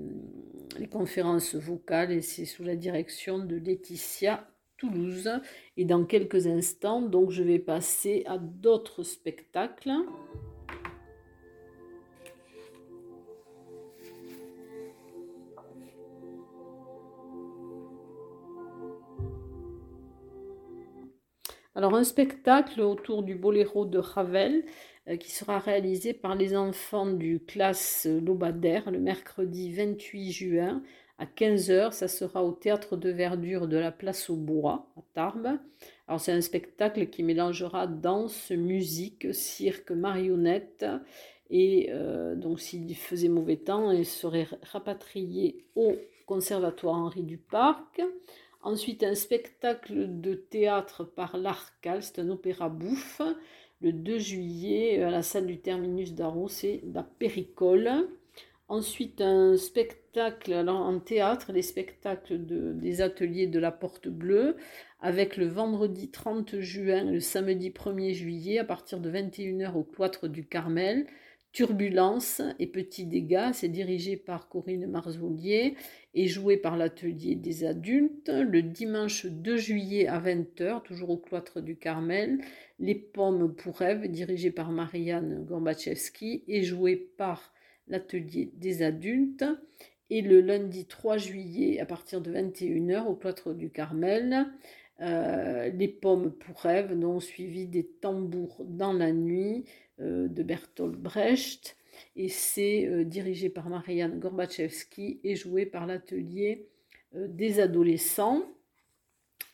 conférences 0.91 1.53
vocales 1.53 2.11
et 2.11 2.21
c'est 2.21 2.45
sous 2.45 2.63
la 2.63 2.75
direction 2.75 3.37
de 3.37 3.57
Laetitia 3.57 4.47
Toulouse. 4.79 5.29
Et 5.77 5.85
dans 5.85 6.05
quelques 6.05 6.47
instants, 6.47 7.01
donc 7.01 7.31
je 7.31 7.43
vais 7.43 7.59
passer 7.59 8.23
à 8.25 8.37
d'autres 8.37 9.03
spectacles. 9.03 9.91
Alors 21.75 21.95
un 21.95 22.03
spectacle 22.03 22.81
autour 22.81 23.23
du 23.23 23.35
boléro 23.35 23.85
de 23.85 23.99
Ravel 23.99 24.65
euh, 25.07 25.15
qui 25.15 25.31
sera 25.31 25.59
réalisé 25.59 26.13
par 26.13 26.35
les 26.35 26.53
enfants 26.57 27.05
du 27.05 27.39
classe 27.39 28.05
Lobadère 28.05 28.91
le 28.91 28.99
mercredi 28.99 29.71
28 29.71 30.31
juin 30.31 30.83
à 31.19 31.25
15h, 31.25 31.91
ça 31.91 32.07
sera 32.07 32.45
au 32.45 32.53
théâtre 32.53 32.95
de 32.95 33.09
verdure 33.09 33.67
de 33.67 33.77
la 33.77 33.91
place 33.91 34.29
au 34.29 34.37
bois 34.37 34.87
à 34.97 35.01
Tarbes. 35.13 35.59
Alors 36.07 36.21
c'est 36.21 36.31
un 36.31 36.39
spectacle 36.39 37.07
qui 37.07 37.23
mélangera 37.23 37.87
danse, 37.87 38.51
musique, 38.51 39.33
cirque, 39.33 39.91
marionnette. 39.91 40.85
Et 41.49 41.89
euh, 41.91 42.35
donc 42.35 42.61
s'il 42.61 42.95
faisait 42.95 43.27
mauvais 43.27 43.57
temps, 43.57 43.91
il 43.91 44.05
serait 44.05 44.47
rapatrié 44.71 45.65
au 45.75 45.93
conservatoire 46.25 46.95
Henri 46.95 47.23
Duparc. 47.23 48.01
Ensuite, 48.61 49.03
un 49.03 49.15
spectacle 49.15 50.21
de 50.21 50.35
théâtre 50.35 51.03
par 51.03 51.37
l'Arcal, 51.37 52.01
c'est 52.01 52.19
un 52.19 52.29
opéra 52.29 52.69
bouffe, 52.69 53.21
le 53.81 53.91
2 53.93 54.17
juillet 54.19 55.01
à 55.03 55.09
la 55.09 55.21
salle 55.21 55.47
du 55.47 55.59
terminus 55.59 56.13
d'Arros, 56.13 56.49
c'est 56.49 56.81
la 56.93 57.03
Péricole. 57.03 58.07
Ensuite, 58.69 59.19
un 59.21 59.57
spectacle 59.57 60.53
alors 60.53 60.81
en 60.81 60.99
théâtre, 60.99 61.51
les 61.51 61.63
spectacles 61.63 62.45
de, 62.45 62.71
des 62.73 63.01
ateliers 63.01 63.47
de 63.47 63.57
la 63.57 63.71
Porte 63.71 64.07
Bleue, 64.07 64.57
avec 65.01 65.37
le 65.37 65.47
vendredi 65.47 66.11
30 66.11 66.59
juin, 66.59 67.03
le 67.05 67.19
samedi 67.19 67.71
1er 67.71 68.13
juillet, 68.13 68.59
à 68.59 68.63
partir 68.63 68.99
de 68.99 69.09
21h 69.09 69.73
au 69.73 69.83
cloître 69.83 70.27
du 70.27 70.45
Carmel. 70.45 71.07
Turbulence 71.51 72.43
et 72.59 72.67
Petits 72.67 73.07
dégâts, 73.07 73.49
c'est 73.53 73.69
dirigé 73.69 74.17
par 74.17 74.49
Corinne 74.49 74.85
Marzoulier 74.85 75.75
et 76.13 76.27
joué 76.27 76.55
par 76.55 76.77
l'atelier 76.77 77.33
des 77.33 77.63
adultes. 77.63 78.29
Le 78.29 78.61
dimanche 78.61 79.25
2 79.25 79.57
juillet 79.57 80.05
à 80.05 80.19
20h, 80.19 80.83
toujours 80.83 81.09
au 81.09 81.17
cloître 81.17 81.59
du 81.59 81.75
Carmel, 81.75 82.37
Les 82.77 82.93
pommes 82.93 83.55
pour 83.55 83.81
Ève, 83.81 84.07
dirigé 84.11 84.51
par 84.51 84.71
Marianne 84.71 85.43
Gorbachevski 85.43 86.43
et 86.47 86.61
joué 86.61 86.95
par 86.95 87.51
l'atelier 87.89 88.51
des 88.55 88.81
adultes. 88.81 89.45
Et 90.11 90.21
le 90.21 90.41
lundi 90.41 90.85
3 90.85 91.17
juillet, 91.17 91.79
à 91.79 91.85
partir 91.85 92.21
de 92.21 92.31
21h, 92.31 93.05
au 93.05 93.15
cloître 93.15 93.53
du 93.53 93.69
Carmel, 93.69 94.47
euh, 95.01 95.69
les 95.69 95.87
pommes 95.87 96.31
pour 96.31 96.59
rêve, 96.61 96.97
dont 96.97 97.19
suivi 97.19 97.67
des 97.67 97.85
tambours 97.85 98.65
dans 98.65 98.91
la 98.91 99.11
nuit 99.13 99.65
euh, 100.01 100.27
de 100.27 100.43
Bertolt 100.43 100.95
Brecht. 100.95 101.77
Et 102.15 102.27
c'est 102.27 102.87
euh, 102.87 103.03
dirigé 103.05 103.49
par 103.49 103.69
Marianne 103.69 104.19
Gorbachevski 104.19 105.19
et 105.23 105.35
joué 105.35 105.65
par 105.65 105.85
l'atelier 105.85 106.67
des 107.13 107.59
adolescents. 107.59 108.43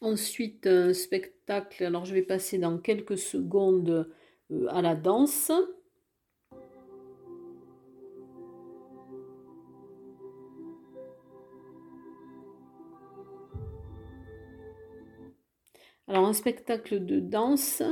Ensuite, 0.01 0.67
un 0.67 0.93
spectacle, 0.93 1.85
alors 1.85 2.05
je 2.05 2.13
vais 2.13 2.21
passer 2.21 2.57
dans 2.57 2.77
quelques 2.77 3.17
secondes 3.17 4.09
à 4.67 4.81
la 4.81 4.93
danse. 4.95 5.51
Un 16.23 16.33
spectacle 16.33 17.05
de 17.05 17.19
danse, 17.19 17.83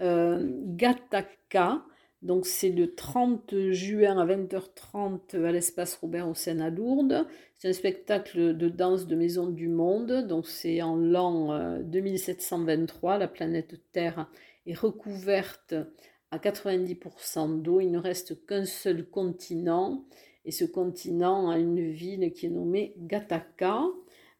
euh, 0.00 0.50
Gataka. 0.66 1.84
Donc, 2.22 2.46
c'est 2.46 2.70
le 2.70 2.94
30 2.94 3.70
juin 3.70 4.18
à 4.18 4.26
20h30 4.26 5.36
à 5.36 5.52
l'espace 5.52 5.94
Robert 5.96 6.28
Hossein 6.28 6.58
à 6.60 6.70
Lourdes. 6.70 7.26
C'est 7.58 7.68
un 7.68 7.72
spectacle 7.72 8.56
de 8.56 8.68
danse 8.68 9.06
de 9.06 9.14
Maison 9.14 9.48
du 9.48 9.68
Monde. 9.68 10.26
Donc, 10.26 10.48
c'est 10.48 10.82
en 10.82 10.96
l'an 10.96 11.78
2723. 11.82 13.14
Euh, 13.14 13.18
La 13.18 13.28
planète 13.28 13.80
Terre 13.92 14.28
est 14.66 14.76
recouverte 14.76 15.74
à 16.32 16.38
90% 16.38 17.62
d'eau. 17.62 17.80
Il 17.80 17.92
ne 17.92 17.98
reste 17.98 18.46
qu'un 18.46 18.64
seul 18.64 19.06
continent. 19.06 20.04
Et 20.44 20.50
ce 20.50 20.64
continent 20.64 21.50
a 21.50 21.58
une 21.58 21.90
ville 21.92 22.32
qui 22.32 22.46
est 22.46 22.50
nommée 22.50 22.94
Gataka 22.98 23.84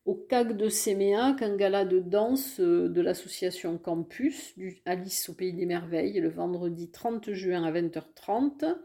au 0.04 0.14
CAC 0.14 0.56
de 0.56 0.68
Séméac, 0.68 1.40
un 1.40 1.56
gala 1.56 1.84
de 1.84 1.98
danse 1.98 2.60
euh, 2.60 2.88
de 2.88 3.00
l'association 3.00 3.78
Campus, 3.78 4.56
du 4.58 4.82
Alice 4.84 5.28
au 5.30 5.34
Pays 5.34 5.54
des 5.54 5.64
Merveilles, 5.64 6.20
le 6.20 6.28
vendredi 6.28 6.90
30 6.90 7.32
juin 7.32 7.64
à 7.64 7.72
20h30. 7.72 8.76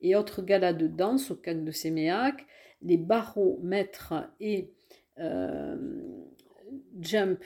Et 0.00 0.16
autre 0.16 0.42
gala 0.42 0.72
de 0.72 0.88
danse 0.88 1.30
au 1.30 1.36
CAC 1.36 1.64
de 1.64 1.70
Séméac, 1.70 2.46
les 2.82 2.96
barreaux 2.96 3.60
maîtres 3.62 4.14
et 4.40 4.72
euh, 5.18 5.76
Jump 7.00 7.42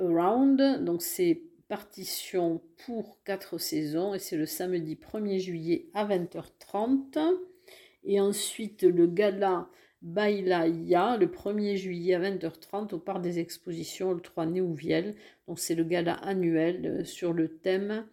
Around. 0.00 0.84
Donc 0.84 1.02
c'est 1.02 1.42
partition 1.68 2.62
pour 2.86 3.22
quatre 3.24 3.58
saisons 3.58 4.14
et 4.14 4.18
c'est 4.18 4.38
le 4.38 4.46
samedi 4.46 4.96
1er 4.96 5.38
juillet 5.38 5.90
à 5.92 6.06
20h30. 6.06 7.18
Et 8.04 8.18
ensuite 8.20 8.82
le 8.82 9.06
gala 9.06 9.68
Bailaya 10.02 11.16
le 11.16 11.26
1er 11.26 11.76
juillet 11.76 12.14
à 12.14 12.20
20h30 12.20 12.94
au 12.94 12.98
Parc 12.98 13.20
des 13.20 13.40
Expositions 13.40 14.12
le 14.12 14.20
3 14.20 14.46
Néouviel. 14.46 15.16
Donc 15.48 15.58
c'est 15.58 15.74
le 15.74 15.84
gala 15.84 16.14
annuel 16.14 16.86
euh, 16.86 17.04
sur 17.04 17.32
le 17.32 17.48
thème 17.48 18.06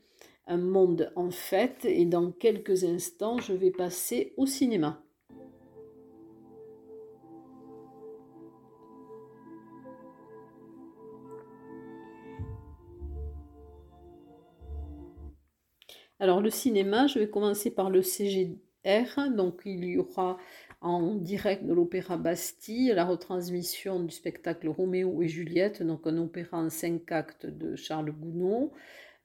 Un 0.48 0.58
monde 0.58 1.12
en 1.16 1.30
fête. 1.30 1.86
Et 1.86 2.06
dans 2.06 2.32
quelques 2.32 2.84
instants, 2.84 3.38
je 3.38 3.54
vais 3.54 3.72
passer 3.72 4.34
au 4.38 4.46
cinéma. 4.46 5.02
Alors 16.20 16.42
le 16.42 16.50
cinéma, 16.50 17.08
je 17.08 17.20
vais 17.20 17.30
commencer 17.30 17.70
par 17.70 17.90
le 17.90 18.02
CGR. 18.02 18.58
Donc 19.36 19.62
il 19.66 19.84
y 19.86 19.98
aura 19.98 20.38
en 20.86 21.16
direct 21.16 21.66
de 21.66 21.74
l'Opéra 21.74 22.16
Bastille, 22.16 22.94
la 22.96 23.06
retransmission 23.06 24.00
du 24.00 24.14
spectacle 24.14 24.68
Roméo 24.68 25.24
et 25.24 25.28
Juliette, 25.28 25.82
donc 25.82 26.06
un 26.06 26.18
opéra 26.20 26.60
en 26.60 26.70
cinq 26.70 27.12
actes 27.12 27.48
de 27.48 27.76
Charles 27.76 28.12
Gounod. 28.12 28.70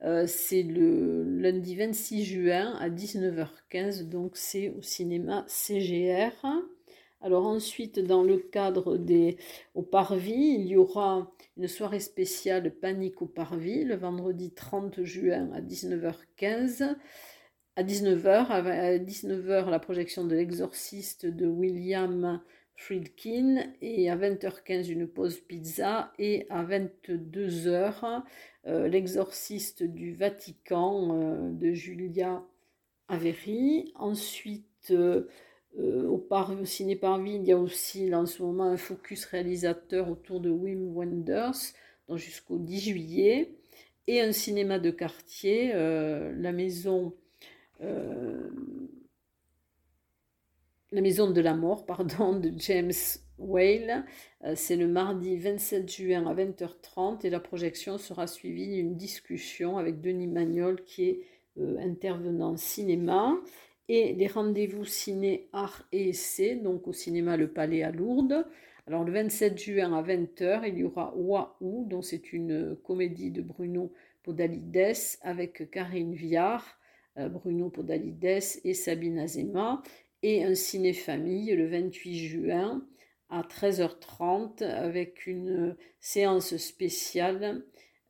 Euh, 0.03 0.25
c'est 0.25 0.63
le 0.63 1.23
lundi 1.23 1.75
26 1.75 2.25
juin 2.25 2.75
à 2.79 2.89
19h15, 2.89 4.09
donc 4.09 4.37
c'est 4.37 4.69
au 4.69 4.81
cinéma 4.81 5.45
CGR. 5.47 6.31
Alors 7.21 7.45
ensuite, 7.45 7.99
dans 7.99 8.23
le 8.23 8.37
cadre 8.37 8.97
des 8.97 9.37
au 9.75 9.83
Parvis, 9.83 10.55
il 10.57 10.65
y 10.65 10.75
aura 10.75 11.31
une 11.57 11.67
soirée 11.67 11.99
spéciale 11.99 12.71
Panique 12.71 13.21
au 13.21 13.27
Parvis 13.27 13.83
le 13.83 13.95
vendredi 13.95 14.49
30 14.49 15.03
juin 15.03 15.51
à 15.53 15.61
19h15. 15.61 16.95
À 17.77 17.83
19h, 17.83 18.47
à 18.49 18.97
19h, 18.97 19.69
la 19.69 19.79
projection 19.79 20.25
de 20.25 20.35
l'exorciste 20.35 21.25
de 21.25 21.47
William 21.47 22.41
Friedkin 22.75 23.63
et 23.81 24.09
à 24.09 24.17
20h15 24.17 24.91
une 24.91 25.07
pause 25.07 25.39
pizza 25.39 26.11
et 26.19 26.47
à 26.49 26.65
22h 26.65 28.23
euh, 28.67 28.89
l'exorciste 28.89 29.83
du 29.83 30.13
Vatican 30.13 31.17
euh, 31.17 31.49
de 31.51 31.71
Julia 31.71 32.43
Avery. 33.07 33.93
Ensuite, 33.95 34.91
euh, 34.91 35.29
au, 35.77 36.17
par, 36.17 36.51
au 36.59 36.65
ciné 36.65 36.97
Parvis, 36.97 37.35
il 37.35 37.45
y 37.45 37.53
a 37.53 37.57
aussi 37.57 38.13
en 38.13 38.25
ce 38.25 38.43
moment 38.43 38.65
un 38.65 38.77
focus 38.77 39.23
réalisateur 39.23 40.09
autour 40.09 40.41
de 40.41 40.49
Wim 40.49 40.93
Wenders 40.93 41.73
jusqu'au 42.15 42.57
10 42.57 42.81
juillet 42.81 43.55
et 44.07 44.19
un 44.19 44.33
cinéma 44.33 44.77
de 44.77 44.91
quartier, 44.91 45.71
la 45.71 46.51
maison 46.51 47.13
la 50.91 51.01
maison 51.01 51.31
de 51.31 51.41
la 51.41 51.53
mort, 51.53 51.85
pardon, 51.85 52.37
de 52.37 52.51
James 52.57 52.91
Whale. 53.37 54.05
Euh, 54.43 54.53
c'est 54.55 54.75
le 54.75 54.87
mardi 54.87 55.37
27 55.37 55.89
juin 55.89 56.27
à 56.27 56.33
20h30 56.33 57.25
et 57.25 57.29
la 57.29 57.39
projection 57.39 57.97
sera 57.97 58.27
suivie 58.27 58.67
d'une 58.67 58.95
discussion 58.95 59.77
avec 59.77 60.01
Denis 60.01 60.27
Magnol 60.27 60.83
qui 60.83 61.05
est 61.05 61.21
euh, 61.57 61.77
intervenant 61.79 62.57
cinéma. 62.57 63.37
Et 63.89 64.13
les 64.13 64.27
rendez-vous 64.27 64.85
ciné, 64.85 65.49
art 65.51 65.85
et 65.91 66.09
essai, 66.09 66.55
donc 66.55 66.87
au 66.87 66.93
cinéma 66.93 67.35
Le 67.35 67.49
Palais 67.49 67.83
à 67.83 67.91
Lourdes. 67.91 68.45
Alors 68.87 69.03
le 69.03 69.11
27 69.11 69.57
juin 69.57 69.93
à 69.93 70.01
20h, 70.01 70.63
il 70.67 70.77
y 70.77 70.83
aura 70.83 71.13
Waouh, 71.15 71.85
dont 71.87 72.01
c'est 72.01 72.33
une 72.33 72.75
comédie 72.83 73.31
de 73.31 73.41
Bruno 73.41 73.91
Podalides 74.23 75.17
avec 75.21 75.69
Karine 75.71 76.13
Viard, 76.13 76.65
euh, 76.65 76.80
Bruno 77.15 77.69
Podalides 77.69 78.59
et 78.63 78.73
Sabine 78.73 79.19
Azema 79.19 79.81
et 80.23 80.43
un 80.43 80.55
ciné-famille 80.55 81.55
le 81.55 81.67
28 81.67 82.15
juin 82.27 82.85
à 83.29 83.41
13h30 83.41 84.63
avec 84.63 85.25
une 85.25 85.75
séance 85.99 86.57
spéciale. 86.57 87.63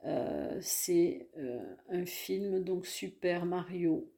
Euh, 0.03 0.57
c'est 0.61 1.29
euh, 1.37 1.59
un 1.89 2.05
film, 2.05 2.63
donc 2.63 2.87
Super 2.87 3.45
Mario 3.45 4.11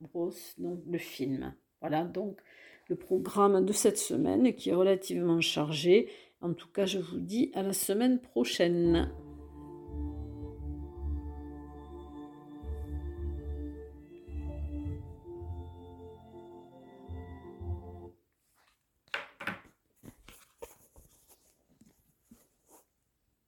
Bros, 0.00 0.34
donc 0.58 0.80
le 0.86 0.98
film. 0.98 1.54
Voilà 1.80 2.04
donc 2.04 2.38
le 2.88 2.96
programme 2.96 3.64
de 3.64 3.72
cette 3.72 3.98
semaine 3.98 4.54
qui 4.54 4.70
est 4.70 4.74
relativement 4.74 5.40
chargé. 5.40 6.08
En 6.42 6.52
tout 6.52 6.68
cas, 6.68 6.84
je 6.84 6.98
vous 6.98 7.18
dis 7.18 7.50
à 7.54 7.62
la 7.62 7.72
semaine 7.72 8.20
prochaine. 8.20 9.10